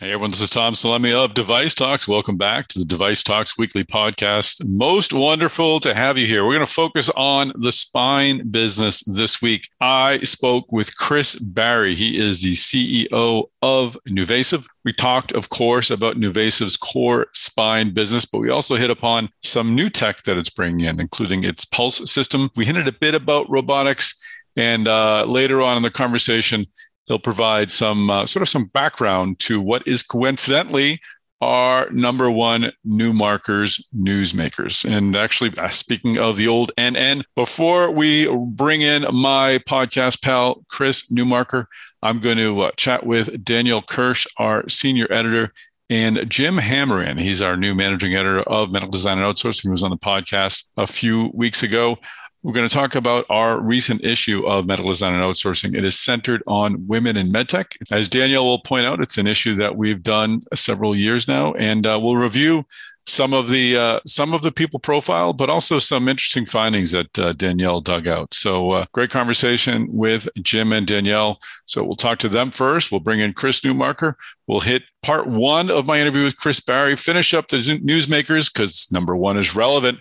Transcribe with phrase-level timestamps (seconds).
[0.00, 2.08] Hey everyone, this is Tom Salemi of Device Talks.
[2.08, 4.66] Welcome back to the Device Talks weekly podcast.
[4.66, 6.44] Most wonderful to have you here.
[6.44, 9.68] We're going to focus on the spine business this week.
[9.80, 11.94] I spoke with Chris Barry.
[11.94, 14.66] He is the CEO of NuVasive.
[14.84, 19.76] We talked, of course, about NuVasive's core spine business, but we also hit upon some
[19.76, 22.50] new tech that it's bringing in, including its pulse system.
[22.56, 24.20] We hinted a bit about robotics.
[24.56, 26.66] And uh, later on in the conversation,
[27.06, 31.00] They'll provide some uh, sort of some background to what is coincidentally
[31.40, 34.84] our number one Newmarker's newsmakers.
[34.88, 40.64] And actually, uh, speaking of the old NN, before we bring in my podcast pal,
[40.68, 41.66] Chris Newmarker,
[42.02, 45.52] I'm going to uh, chat with Daniel Kirsch, our senior editor,
[45.90, 47.20] and Jim Hammerand.
[47.20, 50.66] He's our new managing editor of Medical Design and Outsourcing, who was on the podcast
[50.78, 51.98] a few weeks ago.
[52.44, 55.74] We're going to talk about our recent issue of medical design and outsourcing.
[55.74, 57.74] It is centered on women in medtech.
[57.90, 61.86] As Danielle will point out, it's an issue that we've done several years now, and
[61.86, 62.66] uh, we'll review
[63.06, 67.18] some of the uh, some of the people profile, but also some interesting findings that
[67.18, 68.34] uh, Danielle dug out.
[68.34, 71.40] So uh, great conversation with Jim and Danielle.
[71.64, 72.92] So we'll talk to them first.
[72.92, 74.16] We'll bring in Chris Newmarker.
[74.46, 76.94] We'll hit part one of my interview with Chris Barry.
[76.94, 79.98] Finish up the newsmakers because number one is relevant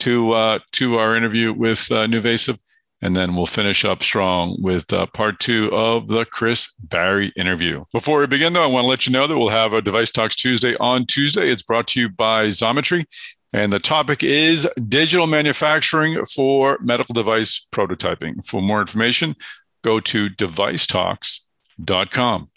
[0.00, 2.58] to uh, to our interview with uh, NuVasive,
[3.00, 7.84] and then we'll finish up strong with uh, part two of the Chris Barry interview.
[7.92, 10.10] Before we begin, though, I want to let you know that we'll have a Device
[10.10, 11.50] Talks Tuesday on Tuesday.
[11.50, 13.06] It's brought to you by Xometry.
[13.54, 18.42] And the topic is digital manufacturing for medical device prototyping.
[18.46, 19.36] For more information,
[19.82, 22.48] go to devicetalks.com.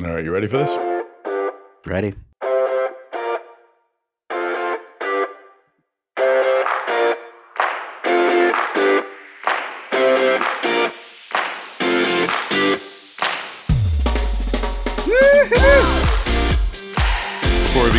[0.00, 0.76] All right, you ready for this?
[1.86, 2.14] Ready.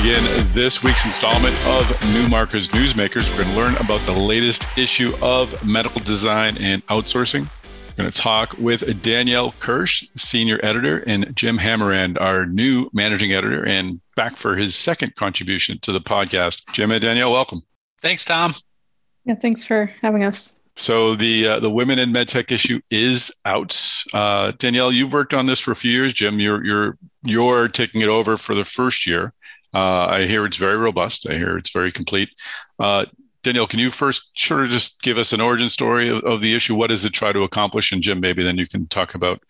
[0.10, 3.30] Begin this week's installment of Newmarker's Newsmakers.
[3.30, 7.42] We're going to learn about the latest issue of medical design and outsourcing.
[7.44, 13.34] We're going to talk with Danielle Kirsch, senior editor, and Jim Hammerand, our new managing
[13.34, 16.72] editor, and back for his second contribution to the podcast.
[16.72, 17.62] Jim and Danielle, welcome.
[18.02, 18.54] Thanks, Tom.
[19.26, 20.59] Yeah, thanks for having us.
[20.80, 23.78] So the uh, the women in medtech issue is out.
[24.14, 26.14] Uh, Danielle, you've worked on this for a few years.
[26.14, 29.34] Jim, you're you're you're taking it over for the first year.
[29.74, 31.30] Uh, I hear it's very robust.
[31.30, 32.30] I hear it's very complete.
[32.80, 33.06] Uh,
[33.44, 36.54] Danielle, can you first sort of just give us an origin story of, of, the
[36.54, 36.76] issue?
[36.76, 37.92] What does it try to accomplish?
[37.92, 39.44] And Jim, maybe then you can talk about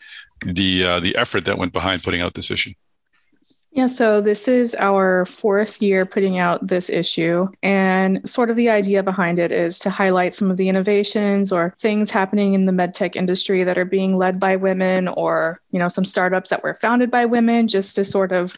[0.44, 2.72] the uh, the effort that went behind putting out this issue.
[3.79, 7.47] Yeah, so this is our fourth year putting out this issue.
[7.63, 11.73] And sort of the idea behind it is to highlight some of the innovations or
[11.78, 15.88] things happening in the medtech industry that are being led by women or, you know,
[15.88, 18.53] some startups that were founded by women, just to sort of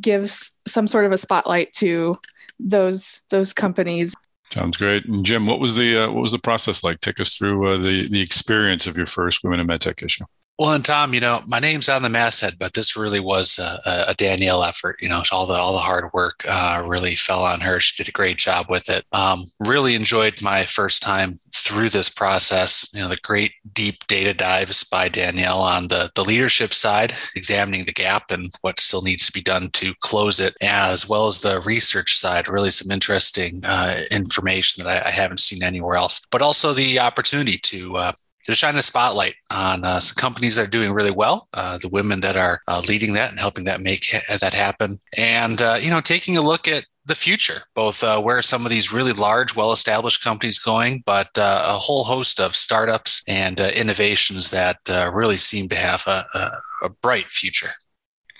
[0.00, 0.30] give
[0.66, 2.14] some sort of a spotlight to
[2.58, 4.14] those those companies.
[4.50, 5.04] Sounds great.
[5.04, 7.00] And Jim, what was the uh, what was the process like?
[7.00, 10.24] Take us through uh, the the experience of your first Women in MedTech issue.
[10.56, 14.04] Well, and Tom, you know, my name's on the masthead, but this really was a,
[14.06, 15.00] a Danielle effort.
[15.02, 17.80] You know, all the all the hard work uh, really fell on her.
[17.80, 19.04] She did a great job with it.
[19.10, 22.88] Um, really enjoyed my first time through this process.
[22.94, 27.84] You know, the great deep data dives by Danielle on the the leadership side, examining
[27.84, 31.40] the gap and what still needs to be done to close it, as well as
[31.40, 32.48] the research side.
[32.48, 36.20] Really, some interesting uh, information that I, I, haven't seen anywhere else.
[36.30, 38.12] But also the opportunity to uh,
[38.46, 41.88] to shine a spotlight on uh, some companies that are doing really well, uh, the
[41.88, 45.78] women that are uh, leading that and helping that make ha- that happen, and uh,
[45.80, 49.12] you know, taking a look at the future, both uh, where some of these really
[49.12, 54.78] large, well-established companies going, but uh, a whole host of startups and innovations that
[55.12, 56.50] really seem to have a, a,
[56.84, 57.72] a bright future.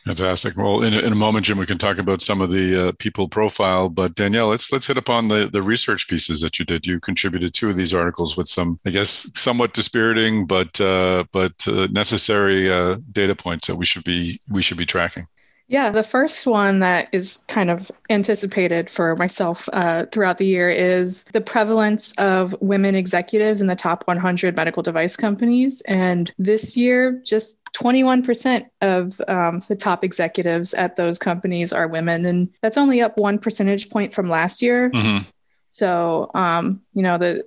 [0.05, 0.55] Fantastic.
[0.59, 2.93] Well, in a, in a moment, Jim, we can talk about some of the uh,
[2.99, 3.89] people profile.
[3.89, 6.87] But Danielle, let's let's hit upon the the research pieces that you did.
[6.87, 11.67] You contributed two of these articles with some, I guess, somewhat dispiriting but uh, but
[11.67, 15.27] uh, necessary uh, data points that we should be we should be tracking.
[15.67, 20.69] Yeah, the first one that is kind of anticipated for myself uh, throughout the year
[20.69, 25.81] is the prevalence of women executives in the top 100 medical device companies.
[25.83, 32.27] And this year, just 21% of um, the top executives at those companies are women.
[32.27, 34.91] And that's only up one percentage point from last year.
[34.91, 35.27] Mm-hmm.
[35.71, 37.43] So, um, you know, the,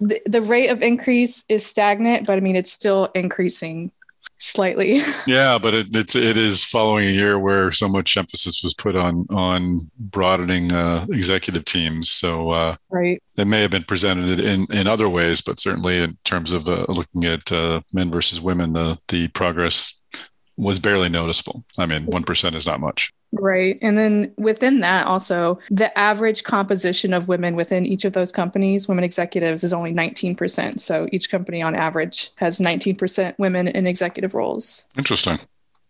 [0.00, 3.92] the, the rate of increase is stagnant, but I mean, it's still increasing
[4.38, 5.00] slightly.
[5.26, 8.96] yeah, but it, it's it is following a year where so much emphasis was put
[8.96, 12.10] on on broadening uh, executive teams.
[12.10, 16.16] So uh, right, it may have been presented in in other ways, but certainly in
[16.24, 20.00] terms of uh, looking at uh, men versus women, the the progress
[20.56, 21.64] was barely noticeable.
[21.78, 23.12] I mean, 1% is not much.
[23.32, 23.78] Right.
[23.82, 28.88] And then within that, also, the average composition of women within each of those companies,
[28.88, 30.78] women executives, is only 19%.
[30.80, 34.84] So each company on average has 19% women in executive roles.
[34.96, 35.38] Interesting.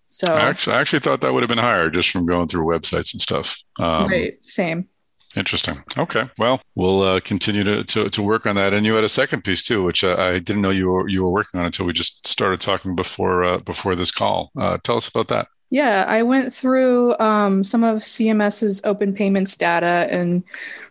[0.06, 2.64] So I actually, I actually thought that would have been higher just from going through
[2.64, 3.62] websites and stuff.
[3.79, 4.43] Um, right.
[4.43, 4.88] Same.
[5.37, 5.85] Interesting.
[5.96, 6.25] Okay.
[6.38, 8.73] Well, we'll uh, continue to, to, to, work on that.
[8.73, 11.23] And you had a second piece too, which uh, I didn't know you were you
[11.23, 14.50] were working on until we just started talking before uh, before this call.
[14.58, 15.49] Uh, tell us about that.
[15.70, 20.43] Yeah, I went through um, some of CMS's open payments data and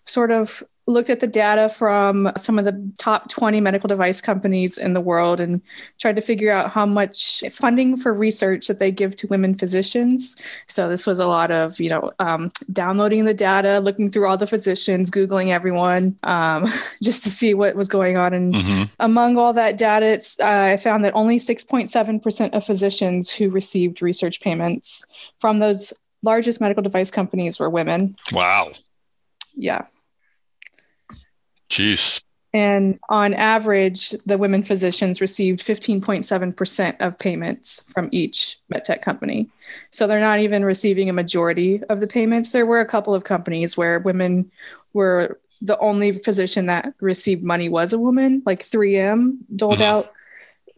[0.06, 4.78] sort of looked at the data from some of the top 20 medical device companies
[4.78, 5.62] in the world and
[6.00, 10.42] tried to figure out how much funding for research that they give to women physicians.
[10.68, 14.38] So this was a lot of, you know, um, downloading the data, looking through all
[14.38, 16.66] the physicians, Googling everyone, um,
[17.04, 18.34] just to see what was going on.
[18.34, 18.84] And mm-hmm.
[19.02, 24.40] among all that data, uh, I found that only 6.7% of physicians who received research
[24.40, 25.06] payments
[25.38, 25.94] from those
[26.24, 28.16] largest medical device companies were women.
[28.32, 28.72] Wow.
[29.54, 29.86] Yeah.
[31.70, 32.24] Jeez.
[32.54, 39.50] And on average, the women physicians received 15.7% of payments from each medtech company.
[39.92, 42.52] So they're not even receiving a majority of the payments.
[42.52, 44.50] There were a couple of companies where women
[44.94, 49.84] were the only physician that received money was a woman, like 3M doled mm-hmm.
[49.84, 50.12] out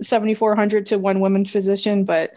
[0.01, 2.31] 7,400 to one woman physician, but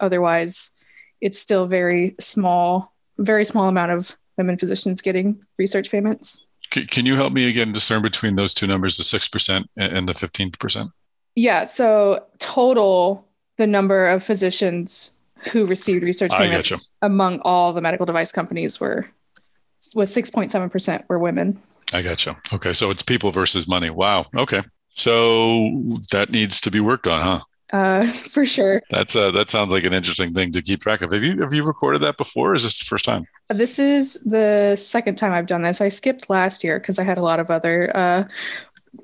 [0.00, 0.72] otherwise,
[1.20, 6.46] it's still very small, very small amount of women physicians getting research payments.
[6.72, 10.90] Can you help me again discern between those two numbers, the 6% and the 15%?
[11.34, 11.64] Yeah.
[11.64, 13.28] So, total,
[13.58, 15.18] the number of physicians
[15.50, 19.06] who received research payments among all the medical device companies were
[19.94, 21.58] was 6.7% were women.
[21.92, 22.36] I gotcha.
[22.52, 22.72] Okay.
[22.72, 23.90] So, it's people versus money.
[23.90, 24.26] Wow.
[24.34, 24.62] Okay.
[24.94, 25.70] So,
[26.10, 27.40] that needs to be worked on, huh?
[27.72, 28.82] Uh, for sure.
[28.90, 31.12] That's uh, that sounds like an interesting thing to keep track of.
[31.12, 32.52] Have you have you recorded that before?
[32.52, 33.24] Or is this the first time?
[33.48, 35.80] This is the second time I've done this.
[35.80, 38.24] I skipped last year because I had a lot of other uh,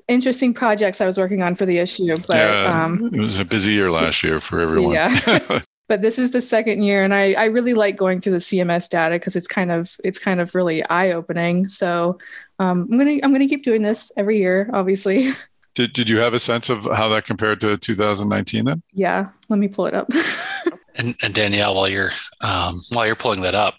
[0.07, 2.15] interesting projects I was working on for the issue.
[2.27, 4.93] But yeah, um, it was a busy year last year for everyone.
[4.93, 5.61] Yeah.
[5.89, 8.89] but this is the second year and I, I really like going through the cms
[8.89, 12.17] data because it's kind of it's kind of really eye-opening so
[12.59, 15.29] um, i'm gonna i'm gonna keep doing this every year obviously
[15.79, 18.83] Did, did you have a sense of how that compared to 2019 then?
[18.91, 20.09] Yeah, let me pull it up.
[20.95, 22.11] and, and, Danielle, while you're
[22.41, 23.75] um, while you're pulling that up,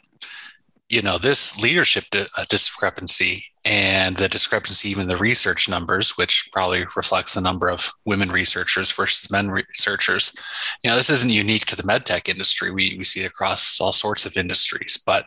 [0.89, 6.49] you know this leadership di- uh, discrepancy and the discrepancy even the research numbers which
[6.55, 10.35] probably reflects the number of women researchers versus men researchers
[10.83, 13.93] you know this isn't unique to the medtech industry we, we see it across all
[13.93, 15.27] sorts of industries but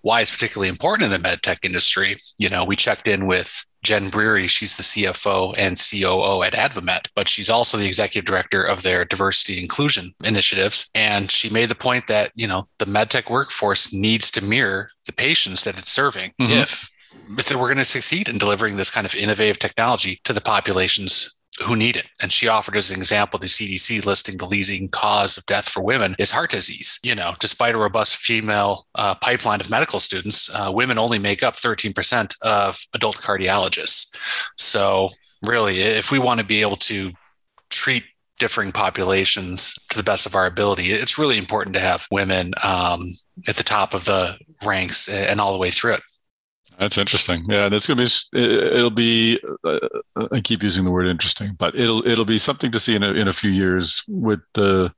[0.00, 4.10] why it's particularly important in the medtech industry you know we checked in with Jen
[4.10, 8.82] Breary, she's the CFO and COO at AdvaMed, but she's also the executive director of
[8.82, 10.90] their diversity inclusion initiatives.
[10.94, 15.12] And she made the point that, you know, the medtech workforce needs to mirror the
[15.12, 16.52] patients that it's serving mm-hmm.
[16.52, 16.90] if
[17.36, 21.36] if we're going to succeed in delivering this kind of innovative technology to the populations
[21.62, 22.06] who need it.
[22.22, 25.82] And she offered as an example the CDC listing the leading cause of death for
[25.82, 26.98] women is heart disease.
[27.02, 31.42] You know, despite a robust female uh, pipeline of medical students, uh, women only make
[31.42, 34.16] up 13% of adult cardiologists.
[34.56, 35.10] So,
[35.46, 37.12] really, if we want to be able to
[37.70, 38.04] treat
[38.38, 43.12] differing populations to the best of our ability, it's really important to have women um,
[43.46, 46.02] at the top of the ranks and all the way through it.
[46.78, 47.44] That's interesting.
[47.48, 48.38] Yeah, that's gonna be.
[48.38, 49.40] It'll be.
[49.64, 49.80] Uh,
[50.30, 53.12] I keep using the word interesting, but it'll it'll be something to see in a,
[53.12, 54.04] in a few years.
[54.06, 54.94] With the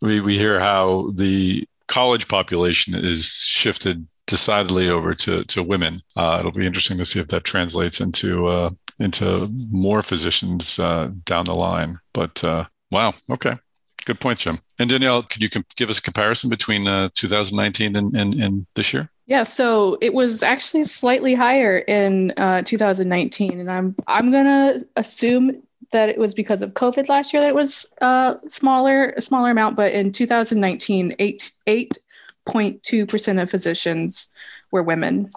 [0.00, 6.02] we we hear how the college population is shifted decidedly over to to women.
[6.16, 11.10] Uh, it'll be interesting to see if that translates into uh, into more physicians uh,
[11.24, 11.98] down the line.
[12.12, 13.56] But uh, wow, okay,
[14.04, 14.60] good point, Jim.
[14.78, 18.92] And Danielle, could you give us a comparison between uh, 2019 and, and, and this
[18.92, 19.10] year?
[19.26, 25.62] Yeah, so it was actually slightly higher in uh, 2019, and I'm I'm gonna assume
[25.92, 29.50] that it was because of COVID last year that it was uh, smaller a smaller
[29.50, 29.76] amount.
[29.76, 31.96] But in 2019, eight eight
[32.46, 34.28] point two percent of physicians
[34.72, 35.30] were women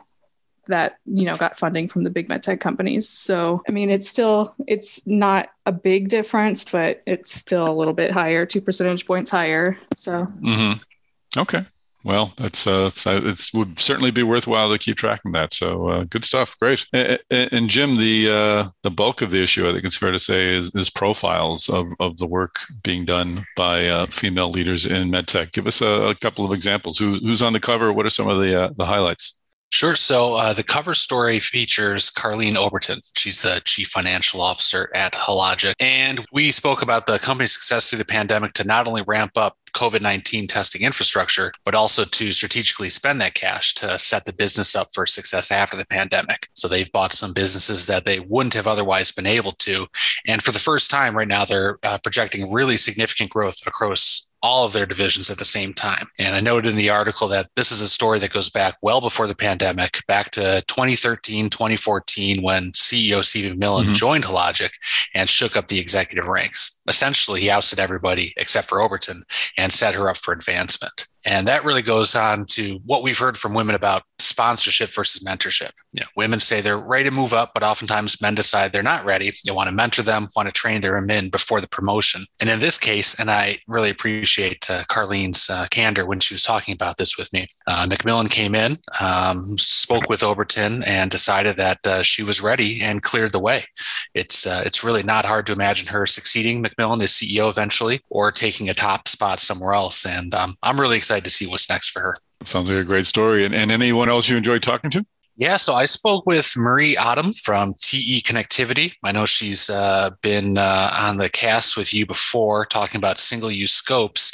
[0.66, 3.08] that you know got funding from the big med tech companies.
[3.08, 7.94] So I mean, it's still it's not a big difference, but it's still a little
[7.94, 9.78] bit higher, two percentage points higher.
[9.96, 10.26] So.
[10.44, 11.40] Mm-hmm.
[11.40, 11.64] Okay.
[12.04, 15.54] Well, that's uh, it's, would certainly be worthwhile to keep tracking that.
[15.54, 16.86] So uh, good stuff, great.
[16.94, 20.20] And, and Jim, the uh, the bulk of the issue, I think it's fair to
[20.20, 25.10] say, is, is profiles of, of the work being done by uh, female leaders in
[25.10, 25.52] medtech.
[25.52, 26.98] Give us a, a, couple of examples.
[26.98, 27.92] Who, who's on the cover?
[27.92, 29.40] What are some of the uh, the highlights?
[29.70, 29.96] Sure.
[29.96, 33.02] So uh, the cover story features Karleen Oberton.
[33.18, 35.74] She's the chief financial officer at Hologic.
[35.82, 39.58] And we spoke about the company's success through the pandemic to not only ramp up
[39.74, 44.76] COVID 19 testing infrastructure, but also to strategically spend that cash to set the business
[44.76, 46.48] up for success after the pandemic.
[46.54, 49.86] So they've bought some businesses that they wouldn't have otherwise been able to.
[50.26, 54.66] And for the first time right now, they're uh, projecting really significant growth across all
[54.66, 56.08] of their divisions at the same time.
[56.20, 59.02] And I noted in the article that this is a story that goes back well
[59.02, 63.94] before the pandemic, back to 2013, 2014, when CEO Steve MacMillan mm-hmm.
[63.94, 64.72] joined Hologic
[65.14, 66.77] and shook up the executive ranks.
[66.88, 69.22] Essentially, he ousted everybody except for Oberton
[69.58, 71.08] and set her up for advancement.
[71.28, 75.72] And that really goes on to what we've heard from women about sponsorship versus mentorship.
[75.92, 79.04] You know, women say they're ready to move up, but oftentimes men decide they're not
[79.04, 79.34] ready.
[79.46, 82.22] They want to mentor them, want to train their men before the promotion.
[82.40, 86.44] And in this case, and I really appreciate uh, Karleen's uh, candor when she was
[86.44, 87.48] talking about this with me.
[87.66, 92.82] Uh, MacMillan came in, um, spoke with Oberton, and decided that uh, she was ready
[92.82, 93.66] and cleared the way.
[94.14, 98.32] It's uh, it's really not hard to imagine her succeeding MacMillan as CEO eventually, or
[98.32, 100.06] taking a top spot somewhere else.
[100.06, 102.18] And um, I'm really excited to see what's next for her.
[102.44, 103.46] Sounds like a great story.
[103.46, 105.06] And, and anyone else you enjoyed talking to?
[105.40, 108.94] Yeah, so I spoke with Marie Autumn from TE Connectivity.
[109.04, 113.52] I know she's uh, been uh, on the cast with you before talking about single
[113.52, 114.34] use scopes.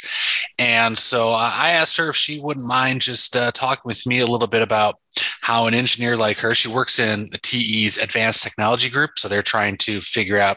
[0.58, 4.26] And so I asked her if she wouldn't mind just uh, talking with me a
[4.26, 4.98] little bit about
[5.44, 9.18] how an engineer like her, she works in TE's advanced technology group.
[9.18, 10.56] So they're trying to figure out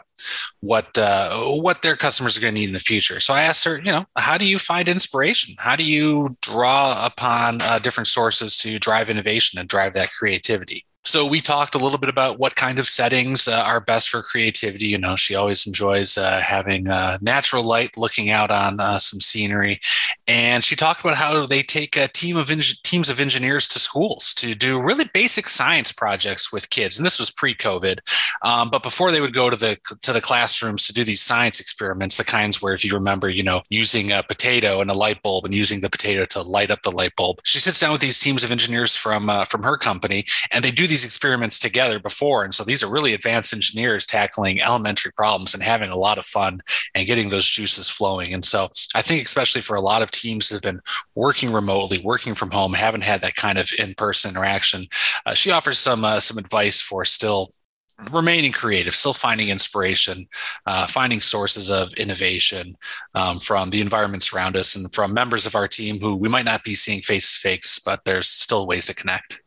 [0.60, 3.20] what uh, what their customers are going to need in the future.
[3.20, 5.56] So I asked her, you know, how do you find inspiration?
[5.58, 10.86] How do you draw upon uh, different sources to drive innovation and drive that creativity?
[11.04, 14.20] So we talked a little bit about what kind of settings uh, are best for
[14.20, 14.86] creativity.
[14.86, 19.20] You know, she always enjoys uh, having uh, natural light, looking out on uh, some
[19.20, 19.80] scenery,
[20.26, 23.78] and she talked about how they take a team of eng- teams of engineers to
[23.78, 26.98] schools to do really basic science projects with kids.
[26.98, 28.00] And this was pre-COVID,
[28.42, 31.58] um, but before they would go to the to the classrooms to do these science
[31.58, 35.22] experiments, the kinds where, if you remember, you know, using a potato and a light
[35.22, 37.40] bulb and using the potato to light up the light bulb.
[37.44, 40.70] She sits down with these teams of engineers from uh, from her company, and they
[40.70, 42.42] do these these experiments together before.
[42.42, 46.24] And so these are really advanced engineers tackling elementary problems and having a lot of
[46.24, 46.60] fun
[46.96, 48.34] and getting those juices flowing.
[48.34, 50.80] And so I think, especially for a lot of teams that have been
[51.14, 54.86] working remotely, working from home, haven't had that kind of in person interaction,
[55.24, 57.54] uh, she offers some, uh, some advice for still
[58.10, 60.26] remaining creative, still finding inspiration,
[60.66, 62.76] uh, finding sources of innovation
[63.14, 66.44] um, from the environments around us and from members of our team who we might
[66.44, 69.40] not be seeing face to face, but there's still ways to connect.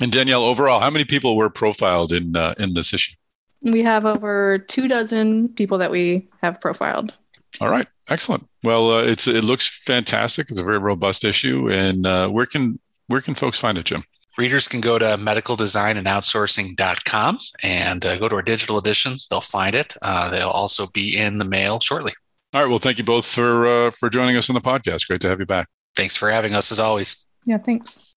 [0.00, 3.14] And Danielle, overall, how many people were profiled in uh, in this issue?
[3.62, 7.12] We have over two dozen people that we have profiled.
[7.60, 8.48] All right, excellent.
[8.62, 10.48] Well, uh, it's it looks fantastic.
[10.50, 14.02] It's a very robust issue, and uh, where can where can folks find it, Jim?
[14.38, 19.16] Readers can go to medicaldesignandoutsourcing.com and uh, go to our digital edition.
[19.28, 19.96] They'll find it.
[20.00, 22.12] Uh, they'll also be in the mail shortly.
[22.54, 22.68] All right.
[22.68, 25.08] Well, thank you both for uh, for joining us on the podcast.
[25.08, 25.66] Great to have you back.
[25.96, 27.26] Thanks for having us, as always.
[27.44, 28.09] Yeah, thanks.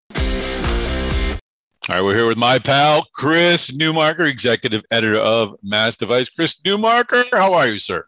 [1.90, 6.30] All right, we're here with my pal, Chris Newmarker, executive editor of Mass Device.
[6.30, 8.08] Chris Newmarker, how are you, sir?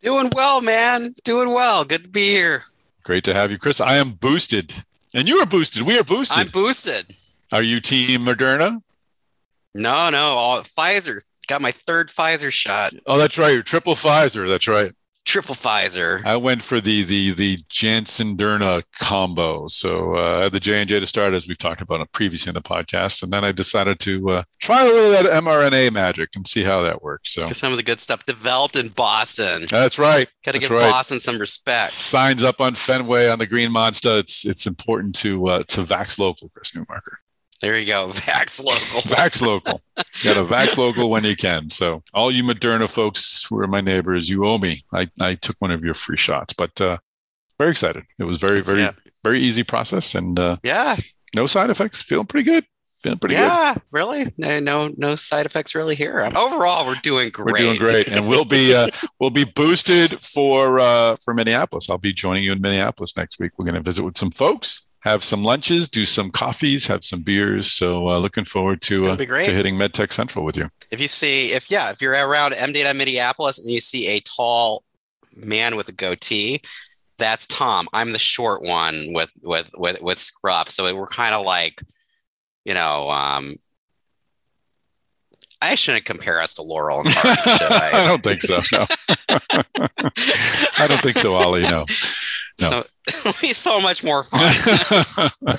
[0.00, 1.14] Doing well, man.
[1.22, 1.84] Doing well.
[1.84, 2.62] Good to be here.
[3.02, 3.82] Great to have you, Chris.
[3.82, 4.74] I am boosted,
[5.12, 5.82] and you are boosted.
[5.82, 6.38] We are boosted.
[6.38, 7.14] I'm boosted.
[7.52, 8.80] Are you Team Moderna?
[9.74, 10.22] No, no.
[10.22, 11.22] All, Pfizer.
[11.48, 12.94] Got my third Pfizer shot.
[13.06, 13.52] Oh, that's right.
[13.52, 14.48] You're triple Pfizer.
[14.48, 14.92] That's right
[15.24, 16.24] triple Pfizer.
[16.24, 19.66] I went for the the the Janssen Derna combo.
[19.68, 22.54] So uh, had the J and J to start, as we've talked about previously in
[22.54, 25.92] the podcast, and then I decided to uh, try a little bit of that mRNA
[25.92, 27.32] magic and see how that works.
[27.32, 29.66] So some of the good stuff developed in Boston.
[29.70, 30.28] That's right.
[30.44, 30.90] Got to give right.
[30.90, 31.92] Boston some respect.
[31.92, 34.18] Signs up on Fenway on the Green Monster.
[34.18, 37.16] It's it's important to uh, to Vax local, Chris Newmarker.
[37.62, 38.08] There you go.
[38.12, 39.16] Vax local.
[39.16, 39.80] Vax local.
[40.24, 41.70] Got to Vax local when you can.
[41.70, 44.82] So all you Moderna folks who are my neighbors, you owe me.
[44.92, 46.98] I, I took one of your free shots, but uh,
[47.58, 48.04] very excited.
[48.18, 48.88] It was very, very,
[49.22, 50.96] very easy process and uh, yeah,
[51.36, 52.02] no side effects.
[52.02, 52.66] Feeling pretty good.
[53.04, 53.82] Feeling pretty yeah, good.
[53.82, 54.26] Yeah, really.
[54.36, 56.28] No, no, no side effects really here.
[56.36, 57.52] Overall, we're doing great.
[57.52, 58.88] We're doing great, and we'll be uh,
[59.20, 61.88] we'll be boosted for uh, for Minneapolis.
[61.88, 63.52] I'll be joining you in Minneapolis next week.
[63.56, 67.22] We're going to visit with some folks have some lunches, do some coffees, have some
[67.22, 67.72] beers.
[67.72, 70.70] So uh, looking forward to uh, to hitting MedTech Central with you.
[70.90, 74.84] If you see, if yeah, if you're around MD&M Minneapolis and you see a tall
[75.36, 76.60] man with a goatee,
[77.18, 77.88] that's Tom.
[77.92, 80.70] I'm the short one with with with with scruff.
[80.70, 81.82] So we're kind of like,
[82.64, 83.56] you know, um,
[85.60, 87.40] I shouldn't compare us to Laurel and Hardy,
[87.96, 88.04] I?
[88.04, 88.60] I don't think so.
[88.72, 88.86] No.
[90.78, 91.62] I don't think so, Ollie.
[91.62, 91.86] No.
[92.60, 92.70] No.
[92.70, 92.84] So
[93.40, 94.52] be so much more fun.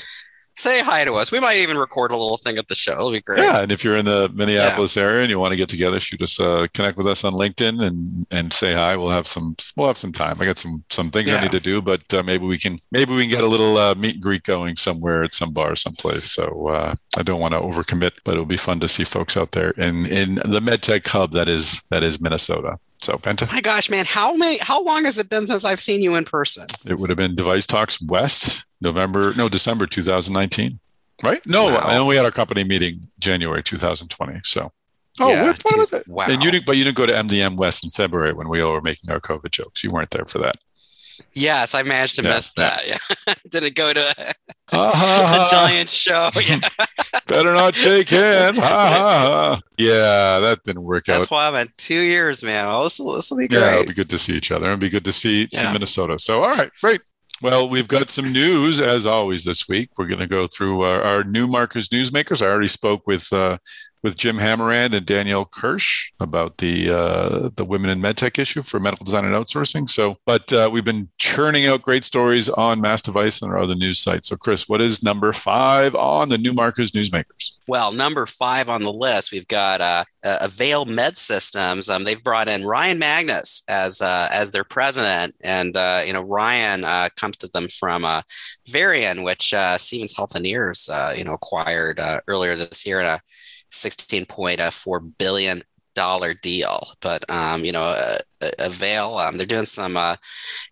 [0.56, 1.32] say hi to us.
[1.32, 2.94] We might even record a little thing at the show.
[2.94, 3.40] It'll be great.
[3.40, 5.04] Yeah, and if you're in the Minneapolis yeah.
[5.04, 7.82] area and you want to get together, shoot us, uh, connect with us on LinkedIn
[7.82, 8.96] and and say hi.
[8.96, 10.38] We'll have some we'll have some time.
[10.40, 11.38] I got some some things yeah.
[11.38, 13.78] I need to do, but uh, maybe we can maybe we can get a little
[13.78, 16.32] uh, meet and greet going somewhere at some bar someplace.
[16.32, 19.52] So uh, I don't want to overcommit, but it'll be fun to see folks out
[19.52, 22.78] there in in the MedTech hub that is that is Minnesota.
[23.04, 23.52] So Penta.
[23.52, 26.24] My gosh, man, how many how long has it been since I've seen you in
[26.24, 26.68] person?
[26.86, 30.80] It would have been Device Talks West, November, no, December 2019.
[31.22, 31.46] Right?
[31.46, 31.78] No, wow.
[31.78, 34.42] I we had our company meeting January 2020.
[34.44, 34.72] So
[35.20, 36.26] Oh, yeah, what, what wow.
[36.28, 38.72] And you didn't, but you didn't go to MDM West in February when we all
[38.72, 39.84] were making our COVID jokes.
[39.84, 40.56] You weren't there for that.
[41.34, 42.88] Yes, I managed to yeah, miss that.
[42.88, 44.00] Yeah, didn't go to
[44.72, 46.30] a, a giant show.
[46.48, 46.60] Yeah.
[47.28, 48.58] Better not shake hands.
[48.58, 49.60] yeah,
[50.40, 51.20] that didn't work That's out.
[51.22, 52.66] That's why I'm at two years, man.
[52.68, 53.60] Oh, this will, this will be great.
[53.60, 54.66] Yeah, it'll be good to see each other.
[54.66, 56.20] It'll be good to see, see Minnesota.
[56.20, 57.02] So, all right, great.
[57.42, 59.90] Well, we've got some news as always this week.
[59.98, 62.42] We're going to go through our, our Newmarker's Newsmakers.
[62.42, 63.58] I already spoke with uh,
[64.04, 68.80] with Jim Hammerand and Danielle Kirsch about the uh, the women in medtech issue for
[68.80, 69.90] medical design and outsourcing.
[69.90, 73.76] So, but uh, we've been churning out great stories on Mass Device and our other
[73.76, 74.28] news sites.
[74.28, 77.58] So, Chris, what is number five on the Newmarker's Newsmakers?
[77.66, 81.90] Well, number five on the list, we've got uh, Avail Med Systems.
[81.90, 86.24] Um, they've brought in Ryan Magnus as uh, as their president, and uh, you know
[86.24, 88.06] Ryan uh, comes to them from
[88.68, 93.22] Varian, which Siemens Healthineers you know acquired earlier this year in a
[93.74, 95.64] 16.4 billion
[95.96, 96.88] dollar deal.
[97.02, 100.16] But um, you know, uh, uh, Avail, um, they're doing some uh,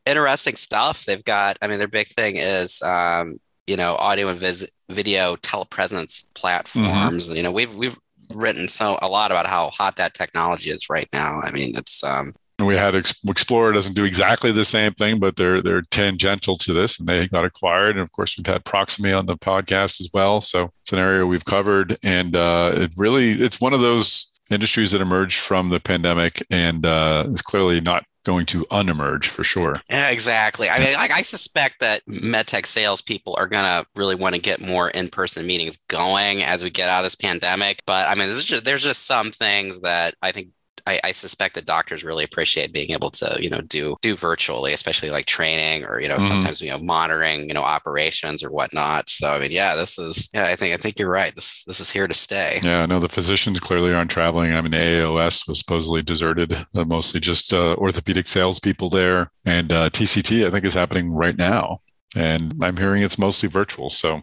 [0.05, 1.05] interesting stuff.
[1.05, 5.35] They've got, I mean, their big thing is um, you know, audio and vis- video
[5.37, 7.27] telepresence platforms.
[7.27, 7.35] Mm-hmm.
[7.35, 7.97] You know, we've we've
[8.33, 11.41] written so a lot about how hot that technology is right now.
[11.41, 12.33] I mean, it's um,
[12.65, 16.99] we had Explorer doesn't do exactly the same thing, but they're they're tangential to this,
[16.99, 17.91] and they got acquired.
[17.91, 21.25] And of course, we've had Proximie on the podcast as well, so it's an area
[21.25, 25.79] we've covered, and uh, it really it's one of those industries that emerged from the
[25.79, 29.81] pandemic, and uh, is clearly not going to unemerge for sure.
[29.89, 30.69] Yeah, exactly.
[30.69, 34.61] I mean, I, I suspect that medtech salespeople are going to really want to get
[34.61, 37.81] more in-person meetings going as we get out of this pandemic.
[37.87, 40.49] But I mean, just, there's just some things that I think
[40.87, 44.73] I, I, suspect that doctors really appreciate being able to, you know, do do virtually,
[44.73, 46.27] especially like training or you know mm-hmm.
[46.27, 49.09] sometimes you know monitoring, you know, operations or whatnot.
[49.09, 51.33] So I mean, yeah, this is yeah, I think I think you're right.
[51.33, 52.59] This this is here to stay.
[52.63, 54.53] Yeah, no, the physicians clearly aren't traveling.
[54.53, 59.89] I mean, AAOS was supposedly deserted, uh, mostly just uh, orthopedic salespeople there, and uh,
[59.89, 61.81] TCT I think is happening right now,
[62.15, 63.89] and I'm hearing it's mostly virtual.
[63.89, 64.21] So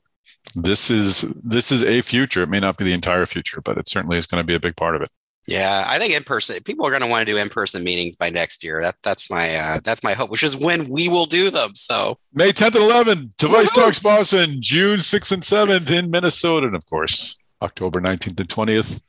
[0.55, 2.42] this is this is a future.
[2.42, 4.61] It may not be the entire future, but it certainly is going to be a
[4.61, 5.11] big part of it.
[5.48, 8.16] Yeah, I think in person people are going to want to do in person meetings
[8.16, 8.82] by next year.
[8.82, 11.74] That that's my uh, that's my hope, which is when we will do them.
[11.74, 16.76] So May 10th and 11th, Device Talks Boston, June 6th and 7th in Minnesota, and
[16.76, 19.00] of course October 19th and 20th,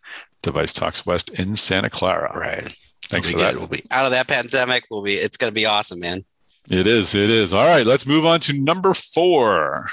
[0.42, 2.32] Device Talks West in Santa Clara.
[2.34, 2.74] Right.
[3.10, 3.58] Thanks we'll for that.
[3.58, 4.86] We'll be out of that pandemic.
[4.90, 5.16] We'll be.
[5.16, 6.24] It's going to be awesome, man.
[6.70, 7.16] It is.
[7.16, 7.52] It is.
[7.52, 7.86] All right.
[7.86, 9.90] Let's move on to number four.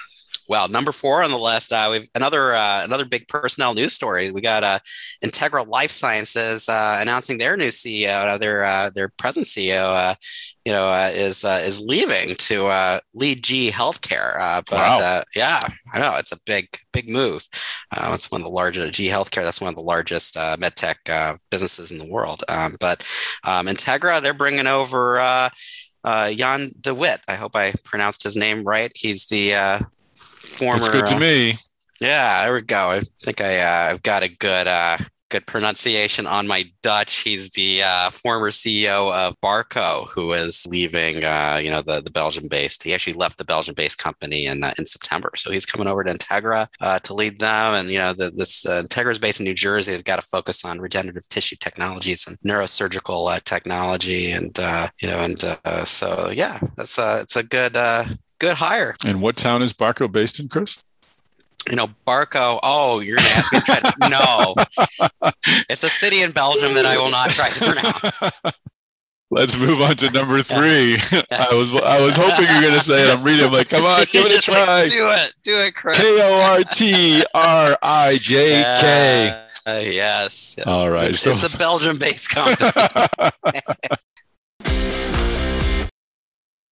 [0.48, 4.30] Well, number four on the list, uh, we've another uh, another big personnel news story.
[4.30, 4.78] We got uh,
[5.24, 10.14] Integra Life Sciences uh, announcing their new CEO, uh, their uh, their present CEO, uh,
[10.64, 14.40] you know, uh, is uh, is leaving to uh, lead GE Healthcare.
[14.40, 14.98] Uh, but wow.
[15.00, 17.46] uh, yeah, I know it's a big big move.
[17.94, 19.44] Uh, it's one of the largest GE Healthcare.
[19.44, 22.44] That's one of the largest uh, medtech uh, businesses in the world.
[22.48, 23.04] Um, but
[23.44, 25.18] um, Integra, they're bringing over.
[25.18, 25.50] Uh,
[26.04, 27.20] uh, Jan de Wit.
[27.26, 28.92] I hope I pronounced his name right.
[28.94, 29.80] He's the uh,
[30.56, 30.80] former.
[30.80, 31.54] That's good to uh, me.
[32.00, 32.90] Yeah, there we go.
[32.90, 37.18] I think I uh, I've got a good uh, good pronunciation on my Dutch.
[37.18, 42.10] He's the uh, former CEO of Barco, who is leaving, uh, you know, the, the
[42.10, 42.82] Belgian based.
[42.82, 46.04] He actually left the Belgian based company in uh, in September, so he's coming over
[46.04, 47.74] to Integra uh, to lead them.
[47.74, 49.92] And you know, the, this uh, Integra is based in New Jersey.
[49.92, 54.56] They've got to focus on regenerative tissue technologies and neurosurgical uh, technology, and
[55.00, 55.40] you know, and
[55.86, 57.76] so yeah, that's uh, it's a good
[58.38, 58.96] good hire.
[59.04, 60.82] And what town is Barco based in, Chris?
[61.68, 62.60] You know, Barco.
[62.62, 65.30] Oh, you're gonna ask me to try to, no.
[65.68, 68.56] It's a city in Belgium that I will not try to pronounce.
[69.30, 70.94] Let's move on to number three.
[71.32, 73.10] I was I was hoping you're going to say it.
[73.10, 73.46] I'm reading.
[73.46, 74.82] I'm like, come on, give it a try.
[74.82, 75.96] Like, do it, do it, Chris.
[75.98, 79.42] K O R T R I J K.
[79.66, 80.64] Uh, yes, yes.
[80.64, 81.10] All right.
[81.10, 81.32] It's, so.
[81.32, 82.70] it's a Belgium-based company.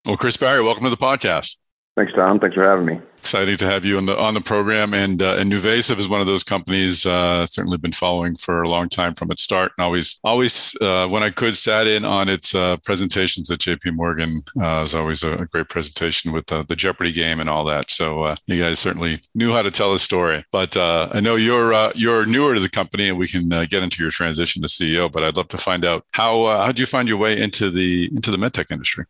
[0.05, 1.57] Well, Chris Barry, welcome to the podcast.
[1.97, 2.40] Thanks, Tom.
[2.40, 3.01] Thanks for having me.
[3.17, 4.93] Exciting to have you on the on the program.
[4.93, 8.69] And uh, and NuVasive is one of those companies uh, certainly been following for a
[8.69, 12.29] long time from its start, and always always uh, when I could sat in on
[12.29, 13.93] its uh, presentations at J.P.
[13.93, 14.43] Morgan.
[14.61, 17.64] Uh, it was always a, a, great presentation with uh, the Jeopardy game and all
[17.67, 17.90] that.
[17.90, 20.45] So uh, you guys certainly knew how to tell a story.
[20.51, 24.11] But I know you're you're newer to the company, and we can get into your
[24.11, 25.11] transition to CEO.
[25.11, 28.11] But I'd love to find out how how did you find your way into the
[28.12, 29.07] into the medtech industry?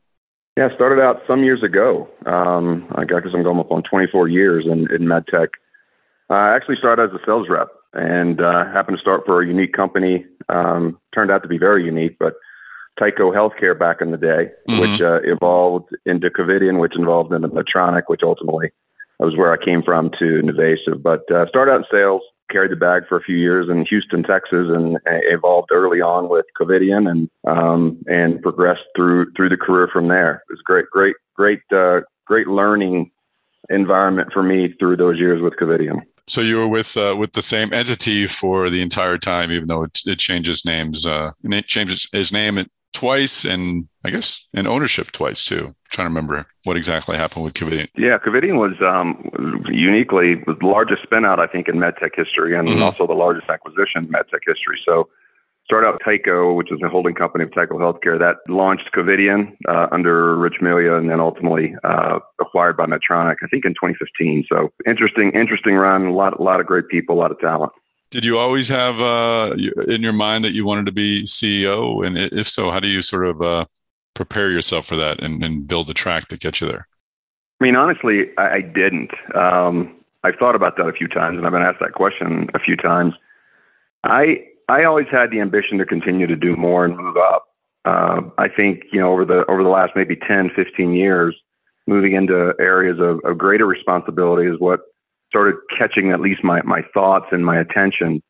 [0.56, 2.08] Yeah, I started out some years ago.
[2.26, 5.50] Um, I guess I'm going up on 24 years in, in med tech.
[6.30, 9.72] I actually started as a sales rep and uh, happened to start for a unique
[9.72, 10.24] company.
[10.48, 12.34] Um, turned out to be very unique, but
[13.00, 14.80] Tyco Healthcare back in the day, mm-hmm.
[14.80, 18.70] which uh, evolved into Covidien, which involved into Medtronic, which ultimately
[19.18, 21.02] was where I came from to NuVasive.
[21.02, 22.22] But uh, started out in sales,
[22.54, 26.46] carried the bag for a few years in Houston, Texas, and evolved early on with
[26.58, 30.42] Covidien and um, and progressed through through the career from there.
[30.48, 33.10] It was great, great, great, uh, great learning
[33.70, 36.02] environment for me through those years with Covidien.
[36.26, 39.82] So you were with uh, with the same entity for the entire time, even though
[39.82, 41.06] it, it changes names.
[41.06, 42.56] Uh, it changes his name
[42.94, 45.66] twice, and I guess in ownership twice too.
[45.66, 47.88] I'm trying to remember what exactly happened with Covidien.
[47.96, 52.82] Yeah, Covidien was um, uniquely the largest spinout I think in medtech history, and mm-hmm.
[52.82, 54.80] also the largest acquisition in medtech history.
[54.86, 55.08] So
[55.64, 59.86] started out Tyco, which is a holding company of Tyco Healthcare, that launched Covidien uh,
[59.92, 64.44] under Rich Meelia, and then ultimately uh, acquired by Medtronic, I think in 2015.
[64.48, 66.06] So interesting, interesting run.
[66.06, 67.72] A lot, a lot of great people, a lot of talent.
[68.14, 69.56] Did you always have uh,
[69.88, 72.06] in your mind that you wanted to be CEO?
[72.06, 73.64] And if so, how do you sort of uh,
[74.14, 76.86] prepare yourself for that and, and, build the track that gets you there?
[77.60, 79.10] I mean, honestly, I, I didn't.
[79.34, 82.60] Um, I've thought about that a few times, and I've been asked that question a
[82.60, 83.14] few times.
[84.04, 87.48] I I always had the ambition to continue to do more and move up.
[87.84, 91.34] Uh, I think you know over the over the last maybe 10, 15 years,
[91.88, 94.82] moving into areas of, of greater responsibility is what
[95.34, 98.22] started catching at least my my thoughts and my attention.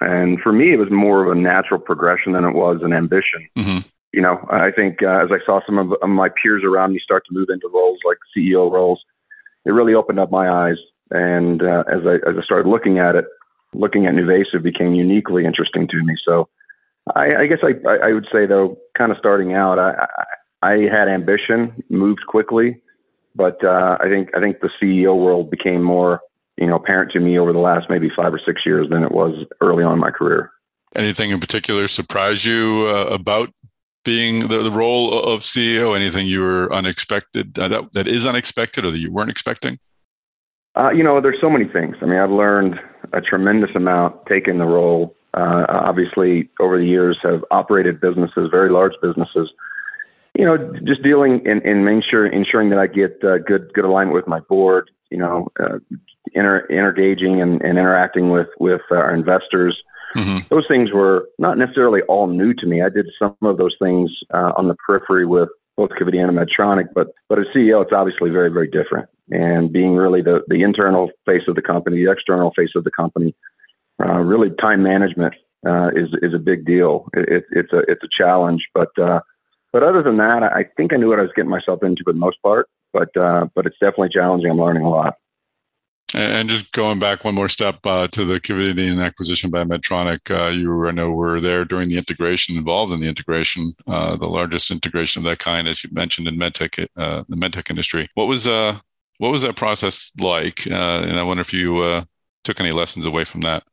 [0.00, 3.46] And for me, it was more of a natural progression than it was an ambition.
[3.58, 3.78] Mm-hmm.
[4.12, 7.00] You know, I think uh, as I saw some of, of my peers around me
[7.02, 9.00] start to move into roles like CEO roles,
[9.66, 10.78] it really opened up my eyes.
[11.10, 13.26] And uh, as I as I started looking at it,
[13.74, 16.16] looking at NuVasive became uniquely interesting to me.
[16.24, 16.48] So
[17.14, 20.06] I, I guess I, I would say though, kind of starting out, I,
[20.62, 22.80] I had ambition, moved quickly,
[23.34, 26.20] but uh, I think I think the CEO world became more
[26.58, 29.12] you know apparent to me over the last maybe five or six years than it
[29.12, 30.50] was early on in my career.
[30.96, 33.50] Anything in particular surprise you uh, about
[34.04, 35.94] being the, the, role of CEO?
[35.94, 39.78] Anything you were unexpected uh, that that is unexpected or that you weren't expecting?
[40.74, 41.96] Uh, you know, there's so many things.
[42.00, 42.78] I mean, I've learned
[43.12, 45.14] a tremendous amount taking the role.
[45.34, 49.50] Uh, obviously, over the years, have operated businesses, very large businesses.
[50.34, 53.84] You know, just dealing and, and making sure, ensuring that I get uh, good good
[53.84, 54.90] alignment with my board.
[55.10, 55.78] You know, uh,
[56.34, 59.80] inter, interengaging and, and interacting with with our investors.
[60.16, 60.46] Mm-hmm.
[60.48, 62.82] Those things were not necessarily all new to me.
[62.82, 66.88] I did some of those things uh, on the periphery with both Covidien and Medtronic,
[66.94, 69.08] but but as CEO, it's obviously very very different.
[69.30, 72.90] And being really the the internal face of the company, the external face of the
[72.90, 73.34] company,
[74.02, 75.34] uh, really time management
[75.66, 77.08] uh, is is a big deal.
[77.14, 79.20] It, it's a it's a challenge, but uh,
[79.72, 82.12] but other than that, I think I knew what I was getting myself into for
[82.12, 82.68] the most part.
[82.92, 84.50] But uh, but it's definitely challenging.
[84.50, 85.14] I'm learning a lot.
[86.14, 90.48] And just going back one more step uh, to the Covidien acquisition by Medtronic, uh,
[90.50, 94.70] you I know were there during the integration, involved in the integration, uh, the largest
[94.70, 98.08] integration of that kind, as you mentioned in medtech, uh, the medtech industry.
[98.14, 98.78] What was uh,
[99.18, 100.66] what was that process like?
[100.66, 102.04] Uh, and I wonder if you
[102.44, 103.64] took any lessons away from that.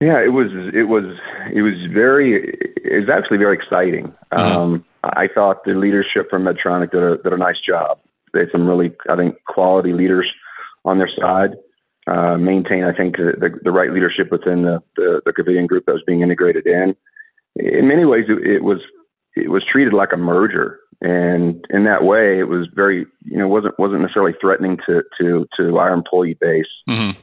[0.00, 1.04] Yeah, it was it was
[1.52, 2.52] it was very
[2.84, 4.12] it was actually very exciting.
[4.32, 4.38] Mm-hmm.
[4.38, 8.00] Um, I thought the leadership from Medtronic did a did a nice job.
[8.32, 10.28] They had some really I think quality leaders
[10.88, 11.56] on their side.
[12.06, 15.92] Uh, maintain, I think, the, the, right leadership within the, the, the Covidien group that
[15.92, 16.96] was being integrated in.
[17.56, 18.78] In many ways, it, it was
[19.36, 23.46] it was treated like a merger, and in that way, it was very you know
[23.46, 26.66] wasn't wasn't necessarily threatening to to to our employee base.
[26.88, 27.20] Mm-hmm.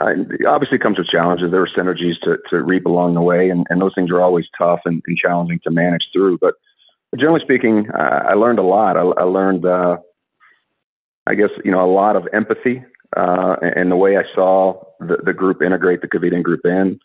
[0.00, 1.50] Uh, it obviously comes with challenges.
[1.50, 4.46] There were synergies to, to reap along the way, and, and those things are always
[4.56, 6.38] tough and, and challenging to manage through.
[6.38, 6.54] But
[7.18, 8.96] generally speaking, uh, I learned a lot.
[8.96, 9.98] I, I learned, uh,
[11.26, 12.84] I guess, you know, a lot of empathy
[13.16, 16.98] uh, and the way I saw the, the group integrate the Covidien group in,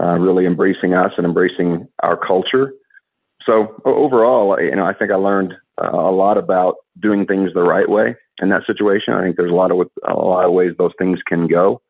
[0.00, 2.72] uh, really embracing us and embracing our culture.
[3.44, 7.62] So overall, you know, I think I learned uh, a lot about doing things the
[7.62, 9.14] right way in that situation.
[9.14, 11.80] I think there's a lot of a lot of ways those things can go.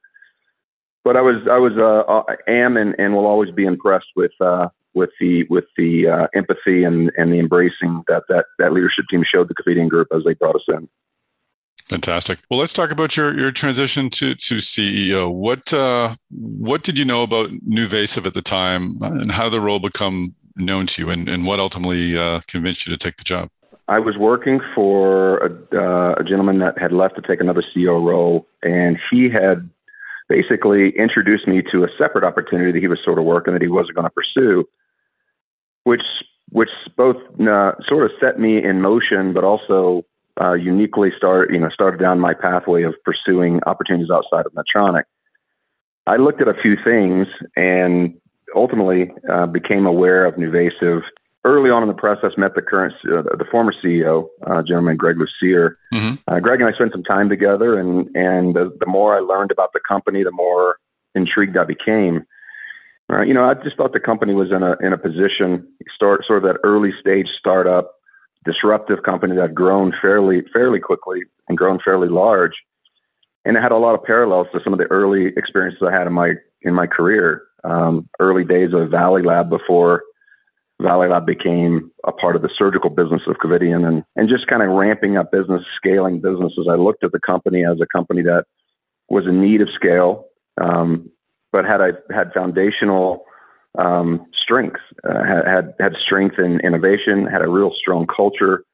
[1.04, 4.32] But I was I was uh, uh am and, and will always be impressed with
[4.40, 9.06] uh, with the with the uh, empathy and, and the embracing that, that that leadership
[9.10, 10.88] team showed the Covidien group as they brought us in.
[11.88, 12.38] Fantastic.
[12.50, 15.32] Well, let's talk about your, your transition to, to CEO.
[15.32, 19.60] What uh, what did you know about NuVasive at the time, and how did the
[19.60, 23.24] role become known to you, and, and what ultimately uh, convinced you to take the
[23.24, 23.48] job?
[23.88, 28.04] I was working for a, uh, a gentleman that had left to take another CEO
[28.04, 29.70] role, and he had
[30.28, 33.68] basically introduced me to a separate opportunity that he was sort of working that he
[33.68, 34.68] wasn't going to pursue,
[35.84, 36.02] which
[36.50, 40.04] which both uh, sort of set me in motion, but also
[40.40, 45.04] uh, uniquely start you know started down my pathway of pursuing opportunities outside of Medtronic.
[46.06, 48.14] I looked at a few things and
[48.54, 51.02] ultimately uh, became aware of NuVasive
[51.44, 52.32] early on in the process.
[52.36, 55.78] Met the current uh, the former CEO, uh, gentleman Greg Lucier.
[55.92, 56.14] Mm-hmm.
[56.26, 59.50] Uh, Greg and I spent some time together, and and the, the more I learned
[59.50, 60.78] about the company, the more
[61.14, 62.24] intrigued I became.
[63.10, 66.44] You know, I just thought the company was in a in a position, start sort
[66.44, 67.97] of that early stage startup
[68.44, 72.52] disruptive company that had grown fairly fairly quickly and grown fairly large,
[73.44, 76.06] and it had a lot of parallels to some of the early experiences I had
[76.06, 77.42] in my in my career.
[77.64, 80.04] Um, early days of Valleylab before
[80.80, 84.70] Valleylab became a part of the surgical business of Covidien, and and just kind of
[84.70, 86.68] ramping up business, scaling businesses.
[86.70, 88.44] I looked at the company as a company that
[89.08, 90.26] was in need of scale,
[90.60, 91.10] um,
[91.50, 93.24] but had a had foundational
[93.76, 98.64] um, strengths, uh, had had strength in innovation, had a real strong culture,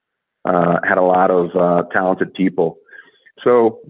[0.45, 2.79] uh, had a lot of uh, talented people.
[3.43, 3.81] So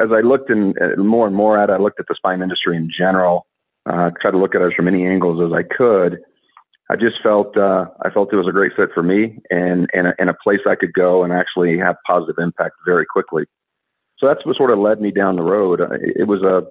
[0.00, 2.42] as I looked in uh, more and more at, it, I looked at the spine
[2.42, 3.46] industry in general,
[3.86, 6.18] uh, tried to look at it from many angles as I could.
[6.90, 10.08] I just felt uh, I felt it was a great fit for me and and
[10.08, 13.44] a, and a place I could go and actually have positive impact very quickly.
[14.18, 15.80] So that's what sort of led me down the road.
[16.02, 16.66] It was a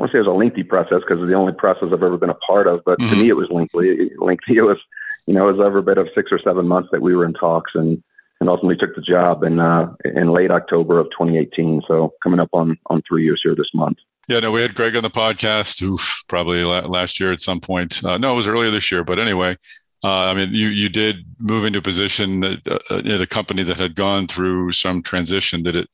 [0.00, 2.02] I want to say it was a lengthy process because it's the only process I've
[2.02, 2.82] ever been a part of.
[2.86, 3.10] But mm-hmm.
[3.10, 4.10] to me, it was lengthy.
[4.16, 4.56] Lengthy.
[4.56, 4.78] It was,
[5.26, 7.34] you know, it was every bit of six or seven months that we were in
[7.34, 8.02] talks, and
[8.40, 11.82] and ultimately took the job in uh, in late October of 2018.
[11.86, 13.98] So coming up on on three years here this month.
[14.26, 15.82] Yeah, no, we had Greg on the podcast.
[15.82, 18.02] Oof, probably last year at some point.
[18.02, 19.04] Uh, no, it was earlier this year.
[19.04, 19.58] But anyway,
[20.02, 23.64] uh, I mean, you you did move into a position that, uh, at a company
[23.64, 25.62] that had gone through some transition.
[25.62, 25.90] Did it